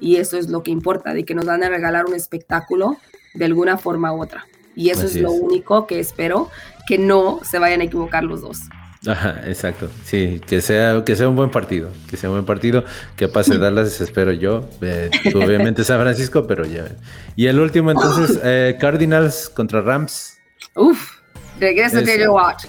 Y 0.00 0.16
eso 0.16 0.38
es 0.38 0.48
lo 0.48 0.62
que 0.62 0.70
importa, 0.70 1.14
de 1.14 1.24
que 1.24 1.34
nos 1.34 1.44
van 1.44 1.62
a 1.62 1.68
regalar 1.68 2.06
un 2.06 2.14
espectáculo 2.14 2.96
de 3.34 3.44
alguna 3.44 3.78
forma 3.78 4.12
u 4.12 4.22
otra. 4.22 4.46
Y 4.76 4.90
eso 4.90 5.06
es 5.06 5.16
lo 5.16 5.30
único 5.32 5.86
que 5.86 6.00
espero, 6.00 6.50
que 6.86 6.98
no 6.98 7.40
se 7.42 7.58
vayan 7.58 7.80
a 7.80 7.84
equivocar 7.84 8.24
los 8.24 8.42
dos. 8.42 8.62
Ajá, 9.06 9.42
exacto. 9.46 9.90
Sí, 10.04 10.40
que 10.46 10.60
sea, 10.60 11.02
que 11.04 11.14
sea 11.14 11.28
un 11.28 11.36
buen 11.36 11.50
partido, 11.50 11.90
que 12.08 12.16
sea 12.16 12.30
un 12.30 12.36
buen 12.36 12.46
partido, 12.46 12.84
que 13.16 13.28
pase 13.28 13.58
Dallas, 13.58 14.00
espero 14.00 14.32
yo. 14.32 14.68
Eh, 14.80 15.10
obviamente 15.34 15.84
San 15.84 16.00
Francisco, 16.00 16.46
pero 16.46 16.64
ya. 16.64 16.88
Y 17.36 17.46
el 17.46 17.60
último 17.60 17.90
entonces, 17.90 18.40
eh, 18.44 18.76
Cardinals 18.80 19.50
contra 19.50 19.82
Rams. 19.82 20.38
Uf, 20.74 21.18
regresa 21.60 22.00
es... 22.00 22.28
Watch. 22.28 22.64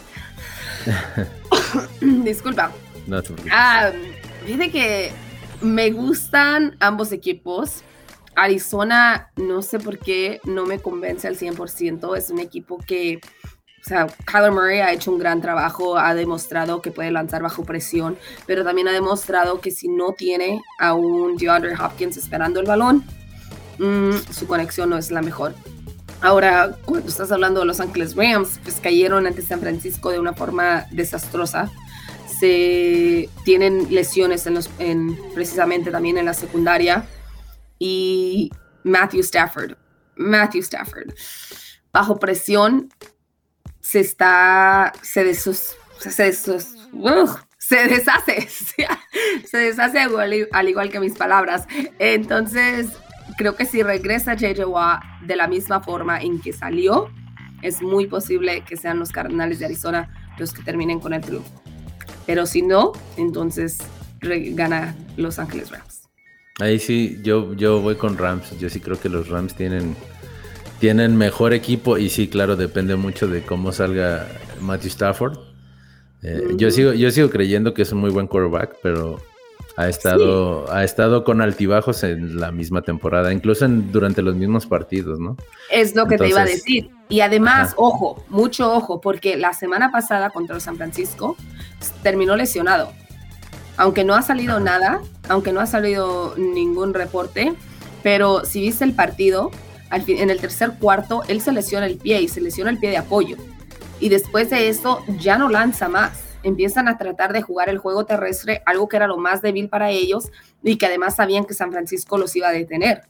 Disculpa. 2.01 2.71
No 3.07 3.21
ah, 3.51 3.91
fíjate 4.45 4.71
que 4.71 5.11
me 5.61 5.91
gustan 5.91 6.75
ambos 6.79 7.11
equipos. 7.11 7.83
Arizona, 8.35 9.31
no 9.35 9.61
sé 9.61 9.79
por 9.79 9.97
qué, 9.97 10.39
no 10.43 10.65
me 10.65 10.79
convence 10.79 11.27
al 11.27 11.37
100%. 11.37 12.17
Es 12.17 12.29
un 12.29 12.39
equipo 12.39 12.77
que, 12.77 13.19
o 13.23 13.83
sea, 13.83 14.07
Kyler 14.25 14.51
Murray 14.51 14.79
ha 14.79 14.91
hecho 14.91 15.11
un 15.11 15.19
gran 15.19 15.41
trabajo, 15.41 15.97
ha 15.97 16.13
demostrado 16.13 16.81
que 16.81 16.91
puede 16.91 17.11
lanzar 17.11 17.41
bajo 17.41 17.63
presión, 17.63 18.17
pero 18.45 18.63
también 18.63 18.87
ha 18.87 18.91
demostrado 18.91 19.61
que 19.61 19.71
si 19.71 19.87
no 19.87 20.13
tiene 20.13 20.61
a 20.79 20.93
un 20.93 21.37
DeAndre 21.37 21.75
Hopkins 21.75 22.17
esperando 22.17 22.59
el 22.59 22.65
balón, 22.65 23.03
mm, 23.79 24.31
su 24.31 24.47
conexión 24.47 24.89
no 24.89 24.97
es 24.97 25.11
la 25.11 25.21
mejor. 25.21 25.53
Ahora, 26.21 26.75
cuando 26.85 27.07
estás 27.07 27.31
hablando 27.31 27.59
de 27.59 27.67
Los 27.67 27.79
Ángeles 27.79 28.15
Rams, 28.15 28.59
pues 28.63 28.79
cayeron 28.79 29.27
ante 29.27 29.41
San 29.41 29.59
Francisco 29.59 30.09
de 30.11 30.19
una 30.19 30.33
forma 30.33 30.85
desastrosa. 30.91 31.69
Se 32.39 33.29
tienen 33.43 33.93
lesiones 33.93 34.47
en 34.47 34.55
los, 34.55 34.69
en, 34.79 35.17
precisamente 35.33 35.91
también 35.91 36.17
en 36.17 36.25
la 36.25 36.33
secundaria 36.33 37.05
y 37.85 38.51
Matthew 38.83 39.21
Stafford. 39.21 39.77
Matthew 40.15 40.61
Stafford. 40.61 41.13
Bajo 41.93 42.17
presión 42.17 42.89
se 43.79 43.99
está, 43.99 44.91
se, 45.03 45.23
desos, 45.23 45.77
se, 45.99 46.11
se 46.11 47.87
deshace, 47.87 48.47
se 49.45 49.57
deshace 49.57 49.99
al 50.51 50.69
igual 50.69 50.89
que 50.89 50.99
mis 50.99 51.13
palabras. 51.13 51.67
Entonces, 51.99 52.87
creo 53.37 53.55
que 53.55 53.65
si 53.65 53.83
regresa 53.83 54.33
JJ 54.33 54.65
Watt 54.65 55.03
de 55.21 55.35
la 55.35 55.47
misma 55.47 55.81
forma 55.81 56.19
en 56.19 56.41
que 56.41 56.53
salió, 56.53 57.11
es 57.61 57.83
muy 57.83 58.07
posible 58.07 58.63
que 58.63 58.77
sean 58.77 58.97
los 58.97 59.11
Cardenales 59.11 59.59
de 59.59 59.65
Arizona 59.65 60.09
los 60.39 60.53
que 60.53 60.63
terminen 60.63 60.99
con 60.99 61.13
el 61.13 61.21
triunfo. 61.21 61.61
Pero 62.25 62.47
si 62.47 62.63
no, 62.63 62.93
entonces 63.17 63.77
gana 64.21 64.95
Los 65.17 65.37
Ángeles 65.37 65.69
Rams. 65.69 66.04
Ahí 66.59 66.79
sí, 66.79 67.19
yo, 67.21 67.53
yo 67.53 67.81
voy 67.81 67.95
con 67.95 68.17
Rams. 68.17 68.57
Yo 68.59 68.69
sí 68.69 68.79
creo 68.79 68.99
que 68.99 69.09
los 69.09 69.27
Rams 69.27 69.55
tienen, 69.55 69.95
tienen 70.79 71.17
mejor 71.17 71.53
equipo 71.53 71.97
y 71.97 72.09
sí, 72.09 72.29
claro, 72.29 72.55
depende 72.55 72.95
mucho 72.95 73.27
de 73.27 73.41
cómo 73.41 73.71
salga 73.71 74.27
Matthew 74.61 74.87
Stafford. 74.87 75.37
Eh, 76.23 76.55
yo, 76.55 76.71
sigo, 76.71 76.93
yo 76.93 77.11
sigo 77.11 77.29
creyendo 77.29 77.73
que 77.73 77.81
es 77.81 77.91
un 77.91 77.99
muy 77.99 78.09
buen 78.09 78.27
quarterback, 78.27 78.77
pero 78.81 79.21
ha 79.75 79.89
estado, 79.89 80.71
ha 80.71 80.85
estado 80.85 81.25
con 81.25 81.41
altibajos 81.41 82.03
en 82.03 82.39
la 82.39 82.51
misma 82.51 82.81
temporada, 82.81 83.33
incluso 83.33 83.67
durante 83.67 84.21
los 84.21 84.35
mismos 84.35 84.65
partidos, 84.65 85.19
¿no? 85.19 85.35
Es 85.69 85.93
lo 85.93 86.07
que 86.07 86.17
te 86.17 86.29
iba 86.29 86.41
a 86.41 86.45
decir. 86.45 86.89
Y 87.09 87.19
además, 87.19 87.73
ojo, 87.75 88.23
mucho 88.29 88.73
ojo, 88.73 89.01
porque 89.01 89.35
la 89.35 89.53
semana 89.53 89.91
pasada 89.91 90.29
contra 90.29 90.59
San 90.61 90.77
Francisco 90.77 91.35
terminó 92.01 92.35
lesionado 92.37 92.93
aunque 93.77 94.03
no 94.03 94.15
ha 94.15 94.21
salido 94.21 94.59
nada, 94.59 95.01
aunque 95.29 95.51
no 95.51 95.59
ha 95.59 95.65
salido 95.65 96.35
ningún 96.37 96.93
reporte, 96.93 97.53
pero 98.03 98.45
si 98.45 98.61
viste 98.61 98.83
el 98.83 98.93
partido, 98.93 99.51
en 99.91 100.29
el 100.29 100.39
tercer 100.39 100.73
cuarto, 100.79 101.23
él 101.27 101.41
se 101.41 101.51
lesiona 101.51 101.85
el 101.85 101.97
pie 101.97 102.21
y 102.21 102.27
se 102.27 102.41
lesiona 102.41 102.69
el 102.69 102.79
pie 102.79 102.89
de 102.89 102.97
apoyo. 102.97 103.37
Y 103.99 104.09
después 104.09 104.49
de 104.49 104.69
eso 104.69 105.03
ya 105.19 105.37
no 105.37 105.49
lanza 105.49 105.87
más. 105.87 106.19
Empiezan 106.43 106.87
a 106.87 106.97
tratar 106.97 107.33
de 107.33 107.41
jugar 107.41 107.69
el 107.69 107.77
juego 107.77 108.05
terrestre, 108.05 108.61
algo 108.65 108.87
que 108.87 108.97
era 108.97 109.07
lo 109.07 109.17
más 109.17 109.41
débil 109.41 109.69
para 109.69 109.89
ellos 109.89 110.29
y 110.63 110.77
que 110.77 110.85
además 110.85 111.15
sabían 111.15 111.45
que 111.45 111.53
San 111.53 111.71
Francisco 111.71 112.17
los 112.17 112.35
iba 112.35 112.49
a 112.49 112.51
detener. 112.51 113.03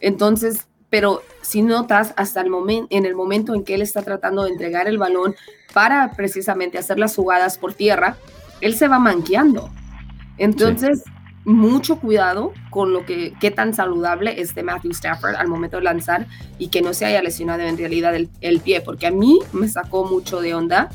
Entonces, 0.00 0.66
pero 0.88 1.22
si 1.42 1.62
notas, 1.62 2.14
hasta 2.16 2.40
el 2.40 2.50
momento, 2.50 2.88
en 2.90 3.06
el 3.06 3.14
momento 3.14 3.54
en 3.54 3.64
que 3.64 3.74
él 3.74 3.82
está 3.82 4.02
tratando 4.02 4.44
de 4.44 4.50
entregar 4.50 4.88
el 4.88 4.98
balón 4.98 5.36
para 5.72 6.10
precisamente 6.12 6.78
hacer 6.78 6.98
las 6.98 7.14
jugadas 7.14 7.58
por 7.58 7.74
tierra, 7.74 8.16
él 8.60 8.74
se 8.74 8.88
va 8.88 8.98
manqueando 8.98 9.70
entonces, 10.40 11.04
mucho 11.44 11.98
cuidado 11.98 12.52
con 12.70 12.92
lo 12.92 13.04
que, 13.04 13.34
qué 13.40 13.50
tan 13.50 13.74
saludable 13.74 14.40
esté 14.40 14.62
Matthew 14.62 14.92
Stafford 14.92 15.36
al 15.36 15.48
momento 15.48 15.76
de 15.76 15.82
lanzar 15.82 16.26
y 16.58 16.68
que 16.68 16.80
no 16.80 16.94
se 16.94 17.04
haya 17.04 17.22
lesionado 17.22 17.62
en 17.62 17.76
realidad 17.76 18.14
el, 18.14 18.60
pie, 18.60 18.80
porque 18.80 19.06
a 19.06 19.10
mí 19.10 19.38
me 19.52 19.68
sacó 19.68 20.06
mucho 20.06 20.40
de 20.40 20.54
onda 20.54 20.88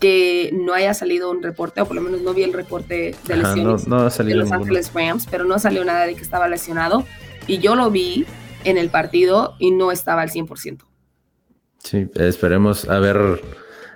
que 0.00 0.50
no 0.52 0.74
haya 0.74 0.94
salido 0.94 1.30
un 1.30 1.42
reporte, 1.42 1.80
o 1.80 1.86
por 1.86 1.94
lo 1.94 2.02
menos 2.02 2.22
no 2.22 2.34
vi 2.34 2.42
el 2.42 2.52
reporte 2.52 3.14
de 3.24 3.36
lesiones 3.36 3.84
de 3.86 4.34
Los 4.34 4.52
Ángeles 4.52 4.92
Rams, 4.92 5.26
pero 5.30 5.44
no 5.44 5.60
salió 5.60 5.84
nada 5.84 6.06
de 6.06 6.14
que 6.16 6.22
estaba 6.22 6.48
lesionado. 6.48 7.04
Y 7.46 7.58
yo 7.58 7.76
lo 7.76 7.90
vi 7.90 8.26
en 8.64 8.78
el 8.78 8.90
partido 8.90 9.54
y 9.58 9.70
no 9.70 9.92
estaba 9.92 10.22
al 10.22 10.30
100%. 10.30 10.78
Sí, 11.82 12.08
esperemos 12.14 12.88
a 12.88 12.98
ver, 12.98 13.40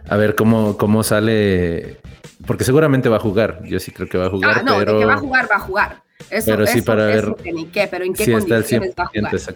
a 0.08 0.16
ver 0.16 0.34
cómo, 0.34 0.76
cómo 0.76 1.02
sale 1.02 1.98
porque 2.46 2.64
seguramente 2.64 3.08
va 3.08 3.16
a 3.16 3.20
jugar. 3.20 3.62
Yo 3.64 3.78
sí 3.78 3.92
creo 3.92 4.08
que 4.08 4.18
va 4.18 4.26
a 4.26 4.30
jugar. 4.30 4.58
Ah, 4.58 4.62
no, 4.62 4.78
pero... 4.78 4.98
que 4.98 5.04
va 5.04 5.14
a 5.14 5.18
jugar, 5.18 5.48
va 5.50 5.56
a 5.56 5.60
jugar. 5.60 6.02
Eso, 6.30 6.46
pero 6.46 6.66
sí 6.66 6.82
para 6.82 7.06
ver. 7.06 7.34
qué, 7.72 7.88
pero 7.88 8.04
en 8.04 8.14
qué 8.14 8.30
condiciones 8.30 8.94
va 8.98 9.04
a 9.04 9.06
jugar. 9.06 9.54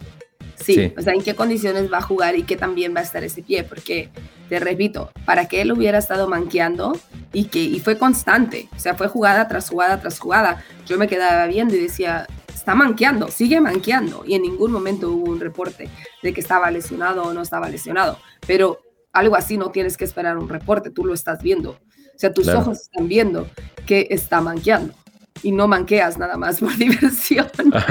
Sí, 0.56 0.92
o 0.96 1.02
sea, 1.02 1.12
en 1.12 1.22
qué 1.22 1.35
condiciones 1.35 1.92
va 1.92 1.98
a 1.98 2.02
jugar 2.02 2.35
y 2.37 2.42
qué 2.42 2.56
también 2.56 2.94
va 2.94 3.00
a 3.00 3.02
estar 3.02 3.22
ese 3.22 3.42
pie, 3.42 3.62
porque 3.62 4.09
te 4.48 4.59
repito, 4.59 5.12
para 5.24 5.46
que 5.46 5.61
él 5.61 5.70
hubiera 5.70 5.98
estado 5.98 6.28
manqueando 6.28 6.98
y 7.32 7.44
que 7.44 7.62
y 7.62 7.78
fue 7.78 7.98
constante, 7.98 8.68
o 8.74 8.78
sea, 8.78 8.94
fue 8.94 9.06
jugada 9.06 9.46
tras 9.48 9.68
jugada 9.68 10.00
tras 10.00 10.18
jugada. 10.18 10.64
Yo 10.87 10.98
me 10.98 11.09
quedaba 11.09 11.46
viendo 11.46 11.76
y 11.76 11.80
decía, 11.80 12.26
está 12.52 12.74
manqueando, 12.74 13.28
sigue 13.28 13.61
manqueando 13.61 14.24
y 14.26 14.35
en 14.35 14.42
ningún 14.42 14.72
momento 14.72 15.11
hubo 15.11 15.30
un 15.30 15.40
reporte 15.40 15.88
de 16.22 16.32
que 16.32 16.40
estaba 16.40 16.70
lesionado 16.70 17.24
o 17.24 17.35
no 17.35 17.42
estaba 17.42 17.68
lesionado, 17.68 18.18
pero 18.46 18.80
algo 19.16 19.37
así 19.37 19.57
no 19.57 19.70
tienes 19.70 19.96
que 19.96 20.05
esperar 20.05 20.37
un 20.37 20.48
reporte, 20.48 20.90
tú 20.90 21.05
lo 21.05 21.14
estás 21.14 21.42
viendo. 21.42 21.70
O 21.70 22.18
sea, 22.18 22.33
tus 22.33 22.48
ojos 22.48 22.81
están 22.83 23.09
viendo 23.09 23.48
que 23.85 24.09
está 24.11 24.40
manqueando 24.40 24.94
y 25.42 25.52
no 25.52 25.68
manqueas 25.68 26.18
nada 26.18 26.37
más 26.37 26.61
por 26.61 26.76
diversión. 26.76 27.46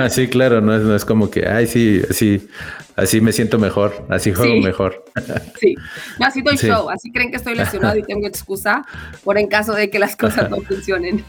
sí, 0.09 0.27
claro, 0.27 0.61
no 0.61 0.75
es, 0.75 0.81
no 0.81 0.95
es 0.95 1.05
como 1.05 1.29
que, 1.29 1.47
ay, 1.47 1.67
sí, 1.67 2.01
así, 2.09 2.47
así 2.95 3.21
me 3.21 3.31
siento 3.31 3.59
mejor, 3.59 4.05
así 4.09 4.33
juego 4.33 4.61
mejor. 4.61 5.05
sí, 5.59 5.75
no, 6.19 6.25
así 6.25 6.41
doy 6.41 6.57
show, 6.57 6.89
así 6.89 7.11
creen 7.11 7.31
que 7.31 7.37
estoy 7.37 7.55
lesionado 7.55 7.97
y 7.97 8.03
tengo 8.07 8.27
excusa 8.27 8.85
por 9.23 9.37
en 9.37 9.47
caso 9.47 9.73
de 9.73 9.89
que 9.89 9.99
las 9.99 10.15
cosas 10.15 10.49
no 10.49 10.57
funcionen. 10.57 11.23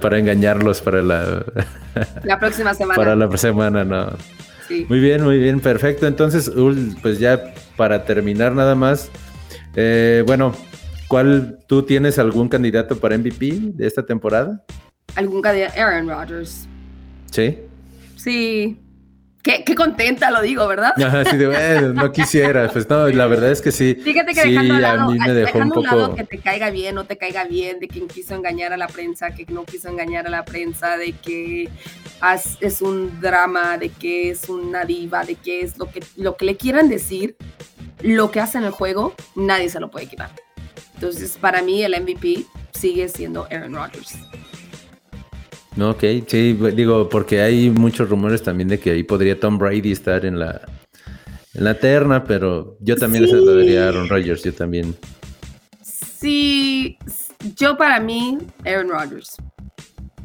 para 0.00 0.18
engañarlos 0.18 0.80
para 0.80 1.02
la... 1.02 1.44
la 2.22 2.38
próxima 2.38 2.74
semana. 2.74 2.96
Para 2.96 3.16
la 3.16 3.36
semana, 3.36 3.84
no. 3.84 4.12
Sí. 4.68 4.84
Muy 4.88 5.00
bien, 5.00 5.24
muy 5.24 5.38
bien, 5.38 5.60
perfecto. 5.60 6.06
Entonces, 6.06 6.52
pues 7.00 7.18
ya 7.18 7.54
para 7.76 8.04
terminar 8.04 8.52
nada 8.52 8.74
más, 8.74 9.10
eh, 9.80 10.24
bueno, 10.26 10.52
¿cuál 11.06 11.60
tú 11.68 11.84
tienes 11.84 12.18
algún 12.18 12.48
candidato 12.48 12.98
para 12.98 13.16
MVP 13.16 13.60
de 13.74 13.86
esta 13.86 14.04
temporada? 14.04 14.64
algún 15.14 15.40
día 15.42 15.72
Aaron 15.76 16.08
Rodgers. 16.08 16.66
Sí. 17.30 17.58
Sí. 18.16 18.76
Qué, 19.40 19.62
qué, 19.64 19.76
contenta 19.76 20.32
lo 20.32 20.42
digo, 20.42 20.66
¿verdad? 20.66 20.92
sí, 21.30 21.36
de, 21.36 21.92
no 21.94 22.10
quisiera, 22.10 22.68
pues 22.70 22.90
no, 22.90 23.06
la 23.06 23.26
verdad 23.28 23.52
es 23.52 23.62
que 23.62 23.70
sí. 23.70 23.94
Fíjate 23.94 24.34
que 24.34 24.48
dejando, 24.48 24.74
a, 24.74 24.80
lado, 24.80 25.12
mí 25.12 25.18
me 25.18 25.32
dejó 25.32 25.58
un 25.60 25.70
poco... 25.70 26.14
que 26.16 26.24
te 26.24 26.38
caiga 26.38 26.70
bien 26.70 26.98
o 26.98 27.04
te 27.04 27.16
caiga 27.16 27.44
bien, 27.44 27.78
de 27.78 27.86
quien 27.86 28.08
quiso 28.08 28.34
engañar 28.34 28.72
a 28.72 28.76
la 28.76 28.88
prensa, 28.88 29.30
que 29.30 29.46
no 29.46 29.64
quiso 29.64 29.88
engañar 29.88 30.26
a 30.26 30.30
la 30.30 30.44
prensa, 30.44 30.96
de 30.96 31.12
que 31.12 31.68
es 32.60 32.82
un 32.82 33.20
drama, 33.20 33.78
de 33.78 33.90
que 33.90 34.30
es 34.30 34.48
una 34.48 34.84
diva, 34.84 35.24
de 35.24 35.36
que 35.36 35.60
es 35.62 35.78
lo 35.78 35.88
que, 35.88 36.02
lo 36.16 36.36
que 36.36 36.44
le 36.44 36.56
quieran 36.56 36.88
decir, 36.88 37.36
lo 38.02 38.30
que 38.30 38.40
hace 38.40 38.58
en 38.58 38.64
el 38.64 38.70
juego, 38.70 39.14
nadie 39.34 39.68
se 39.68 39.80
lo 39.80 39.90
puede 39.90 40.06
quitar. 40.06 40.30
Entonces, 40.94 41.38
para 41.40 41.62
mí 41.62 41.82
el 41.82 42.00
MVP 42.00 42.44
sigue 42.72 43.08
siendo 43.08 43.46
Aaron 43.50 43.74
Rodgers. 43.74 44.16
No, 45.76 45.90
ok, 45.90 46.02
sí, 46.26 46.58
digo, 46.74 47.08
porque 47.08 47.40
hay 47.40 47.70
muchos 47.70 48.08
rumores 48.08 48.42
también 48.42 48.68
de 48.68 48.80
que 48.80 48.90
ahí 48.90 49.04
podría 49.04 49.38
Tom 49.38 49.58
Brady 49.58 49.92
estar 49.92 50.24
en 50.24 50.38
la, 50.38 50.60
en 51.54 51.64
la 51.64 51.74
terna, 51.74 52.24
pero 52.24 52.76
yo 52.80 52.96
también 52.96 53.24
le 53.26 53.54
daría 53.54 53.84
a 53.84 53.88
Aaron 53.88 54.08
Rodgers, 54.08 54.42
yo 54.42 54.52
también. 54.52 54.96
Sí, 55.82 56.98
yo 57.56 57.76
para 57.76 58.00
mí, 58.00 58.38
Aaron 58.66 58.88
Rodgers. 58.88 59.36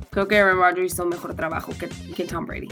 Creo 0.10 0.28
que 0.28 0.40
Aaron 0.40 0.58
Rodgers 0.58 0.94
hizo 0.94 1.04
un 1.04 1.10
mejor 1.10 1.36
trabajo 1.36 1.72
que, 1.78 1.88
que 2.16 2.24
Tom 2.24 2.48
Brady. 2.48 2.70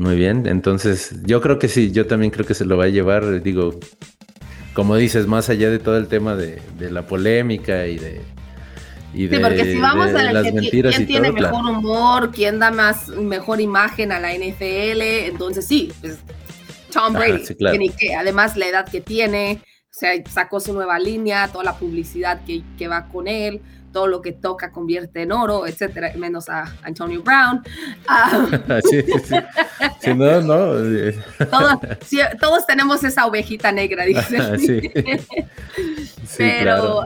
Muy 0.00 0.16
bien, 0.16 0.46
entonces 0.46 1.14
yo 1.26 1.42
creo 1.42 1.58
que 1.58 1.68
sí, 1.68 1.92
yo 1.92 2.06
también 2.06 2.30
creo 2.30 2.46
que 2.46 2.54
se 2.54 2.64
lo 2.64 2.78
va 2.78 2.84
a 2.84 2.88
llevar, 2.88 3.42
digo, 3.42 3.78
como 4.72 4.96
dices, 4.96 5.26
más 5.26 5.50
allá 5.50 5.68
de 5.68 5.78
todo 5.78 5.98
el 5.98 6.08
tema 6.08 6.36
de, 6.36 6.58
de 6.78 6.90
la 6.90 7.06
polémica 7.06 7.86
y 7.86 7.98
de, 7.98 8.22
sí, 9.12 9.28
porque 9.28 9.74
si 9.74 9.78
vamos 9.78 10.06
a 10.14 10.32
la 10.32 10.40
quién 10.40 11.06
tiene 11.06 11.32
mejor 11.32 11.66
humor, 11.66 12.30
quién 12.30 12.58
da 12.58 12.70
más 12.70 13.08
mejor 13.08 13.60
imagen 13.60 14.10
a 14.10 14.18
la 14.18 14.32
NFL, 14.32 15.02
entonces 15.02 15.66
sí, 15.66 15.92
pues, 16.00 16.16
Tom 16.90 17.12
Brady, 17.12 17.90
que, 17.90 18.14
además 18.14 18.56
la 18.56 18.68
edad 18.68 18.88
que 18.88 19.02
tiene, 19.02 19.60
o 19.62 19.92
sea, 19.92 20.12
sacó 20.30 20.60
su 20.60 20.72
nueva 20.72 20.98
línea, 20.98 21.48
toda 21.48 21.64
la 21.64 21.74
publicidad 21.76 22.40
que, 22.46 22.62
que 22.78 22.88
va 22.88 23.06
con 23.08 23.28
él, 23.28 23.60
todo 23.92 24.06
lo 24.06 24.22
que 24.22 24.32
toca 24.32 24.70
convierte 24.70 25.22
en 25.22 25.32
oro, 25.32 25.66
etcétera, 25.66 26.12
menos 26.16 26.48
a 26.48 26.74
Antonio 26.82 27.22
Brown. 27.22 27.62
Ah. 28.08 28.80
sí, 28.90 29.02
sí, 29.02 29.12
sí. 30.00 30.14
no, 30.14 30.40
no. 30.40 30.78
Eh. 30.78 31.18
Todos, 31.50 31.78
todos, 32.40 32.66
tenemos 32.66 33.02
esa 33.04 33.26
ovejita 33.26 33.72
negra, 33.72 34.04
dice. 34.04 34.58
sí. 36.26 36.36
Pero 36.36 37.04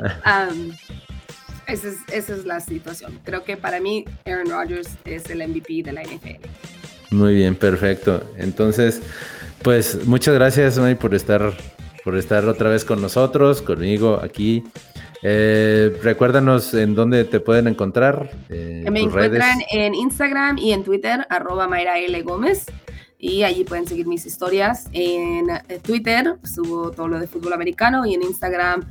esa 1.66 1.88
es, 2.12 2.44
la 2.44 2.60
situación. 2.60 3.18
Creo 3.24 3.44
que 3.44 3.56
para 3.56 3.80
mí 3.80 4.04
Aaron 4.26 4.50
Rodgers 4.50 4.88
es 5.04 5.28
el 5.30 5.46
MVP 5.46 5.82
de 5.82 5.92
la 5.92 6.02
NFL. 6.02 6.46
Muy 7.10 7.34
bien, 7.34 7.54
perfecto. 7.54 8.22
Entonces, 8.36 9.00
pues 9.62 10.06
muchas 10.06 10.34
gracias, 10.34 10.78
May, 10.78 10.94
por 10.94 11.14
estar, 11.14 11.56
por 12.02 12.16
estar 12.16 12.44
otra 12.46 12.68
vez 12.68 12.84
con 12.84 13.00
nosotros, 13.00 13.62
conmigo 13.62 14.20
aquí. 14.22 14.64
Eh, 15.26 15.98
recuérdanos 16.02 16.74
en 16.74 16.94
dónde 16.94 17.24
te 17.24 17.40
pueden 17.40 17.66
encontrar. 17.66 18.30
Eh, 18.50 18.84
Me 18.92 19.00
encuentran 19.00 19.58
en 19.70 19.94
Instagram 19.94 20.58
y 20.58 20.72
en 20.72 20.84
Twitter, 20.84 21.26
arroba 21.30 21.66
Mayra 21.66 21.98
L. 21.98 22.20
Gómez. 22.22 22.66
Y 23.18 23.42
allí 23.42 23.64
pueden 23.64 23.88
seguir 23.88 24.06
mis 24.06 24.26
historias. 24.26 24.86
En 24.92 25.48
eh, 25.48 25.80
Twitter 25.82 26.36
subo 26.44 26.90
todo 26.90 27.08
lo 27.08 27.18
de 27.18 27.26
fútbol 27.26 27.54
americano 27.54 28.04
y 28.04 28.12
en 28.12 28.22
Instagram 28.22 28.84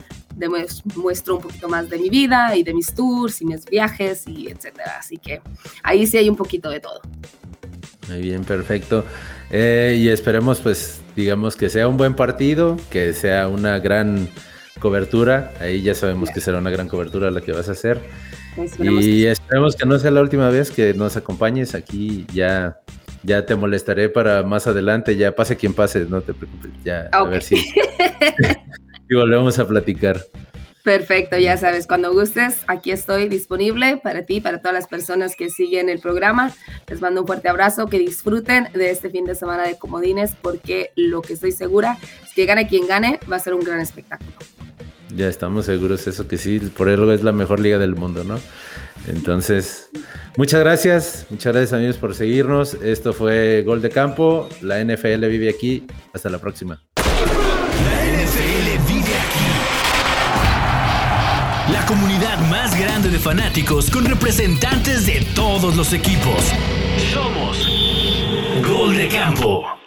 muestro 0.95 1.35
un 1.35 1.43
poquito 1.43 1.69
más 1.69 1.87
de 1.91 1.99
mi 1.99 2.09
vida 2.09 2.55
y 2.55 2.63
de 2.63 2.73
mis 2.73 2.95
tours 2.95 3.39
y 3.43 3.45
mis 3.45 3.63
viajes 3.65 4.27
y 4.27 4.47
etcétera. 4.47 4.95
Así 4.97 5.17
que 5.17 5.39
ahí 5.83 6.07
sí 6.07 6.17
hay 6.17 6.29
un 6.29 6.35
poquito 6.35 6.71
de 6.71 6.79
todo. 6.79 6.99
Muy 8.09 8.21
bien, 8.21 8.43
perfecto. 8.43 9.05
Eh, 9.51 9.97
y 9.99 10.09
esperemos, 10.09 10.59
pues, 10.61 11.01
digamos 11.15 11.55
que 11.55 11.69
sea 11.69 11.87
un 11.87 11.97
buen 11.97 12.15
partido, 12.15 12.77
que 12.89 13.13
sea 13.13 13.47
una 13.47 13.77
gran 13.77 14.27
cobertura. 14.79 15.53
Ahí 15.59 15.81
ya 15.81 15.95
sabemos 15.95 16.29
que 16.29 16.41
será 16.41 16.59
una 16.59 16.69
gran 16.69 16.87
cobertura 16.87 17.31
la 17.31 17.41
que 17.41 17.51
vas 17.51 17.69
a 17.69 17.73
hacer. 17.73 18.01
y 18.79 19.25
esperemos 19.25 19.75
que 19.75 19.85
no 19.85 19.97
sea 19.99 20.11
la 20.11 20.21
última 20.21 20.49
vez 20.49 20.71
que 20.71 20.93
nos 20.93 21.17
acompañes 21.17 21.75
aquí. 21.75 22.25
Ya, 22.33 22.79
ya 23.23 23.45
te 23.45 23.55
molestaré 23.55 24.09
para 24.09 24.43
más 24.43 24.67
adelante. 24.67 25.15
Ya 25.15 25.35
pase 25.35 25.57
quien 25.57 25.73
pase, 25.73 26.05
no 26.05 26.21
te 26.21 26.33
preocupes. 26.33 26.71
Ya, 26.83 27.09
a 27.11 27.23
ver 27.23 27.43
si. 27.43 27.55
y 29.09 29.15
volvemos 29.15 29.59
a 29.59 29.67
platicar. 29.67 30.21
Perfecto, 30.83 31.37
ya 31.37 31.55
sabes, 31.55 31.87
cuando 31.87 32.11
gustes, 32.11 32.57
aquí 32.67 32.91
estoy 32.91 33.29
disponible 33.29 34.01
para 34.03 34.25
ti, 34.25 34.41
para 34.41 34.59
todas 34.59 34.73
las 34.73 34.87
personas 34.87 35.37
que 35.37 35.49
siguen 35.49 35.87
el 35.87 35.99
programa. 35.99 36.51
Les 36.89 36.99
mando 36.99 37.21
un 37.21 37.27
fuerte 37.27 37.47
abrazo, 37.47 37.87
que 37.87 37.99
disfruten 37.99 38.67
de 38.73 38.91
este 38.91 39.09
fin 39.09 39.23
de 39.23 39.33
semana 39.33 39.63
de 39.63 39.77
comodines, 39.77 40.35
porque 40.41 40.91
lo 40.97 41.21
que 41.21 41.33
estoy 41.33 41.53
segura 41.53 41.97
es 42.25 42.33
que 42.33 42.45
gane 42.45 42.67
quien 42.67 42.85
gane, 42.85 43.17
va 43.31 43.37
a 43.37 43.39
ser 43.39 43.53
un 43.53 43.61
gran 43.61 43.79
espectáculo. 43.79 44.33
Ya 45.15 45.27
estamos 45.27 45.65
seguros, 45.65 46.07
eso 46.07 46.27
que 46.27 46.37
sí, 46.37 46.59
por 46.59 46.89
eso 46.89 47.11
es 47.11 47.23
la 47.23 47.31
mejor 47.31 47.59
liga 47.59 47.77
del 47.77 47.95
mundo, 47.95 48.23
¿no? 48.23 48.39
Entonces, 49.07 49.89
muchas 50.37 50.61
gracias, 50.61 51.27
muchas 51.29 51.53
gracias 51.53 51.73
amigos 51.73 51.97
por 51.97 52.15
seguirnos. 52.15 52.75
Esto 52.75 53.13
fue 53.13 53.63
Gol 53.63 53.81
de 53.81 53.89
Campo, 53.89 54.49
la 54.61 54.83
NFL 54.83 55.25
vive 55.27 55.49
aquí. 55.49 55.85
Hasta 56.13 56.29
la 56.29 56.39
próxima. 56.39 56.81
La 61.71 61.85
comunidad 61.85 62.39
más 62.49 62.77
grande 62.79 63.09
de 63.09 63.19
fanáticos 63.19 63.89
con 63.89 64.05
representantes 64.05 65.05
de 65.05 65.25
todos 65.35 65.75
los 65.75 65.93
equipos. 65.93 66.51
Somos 67.11 67.67
Gol 68.67 68.97
de 68.97 69.07
Campo. 69.07 69.82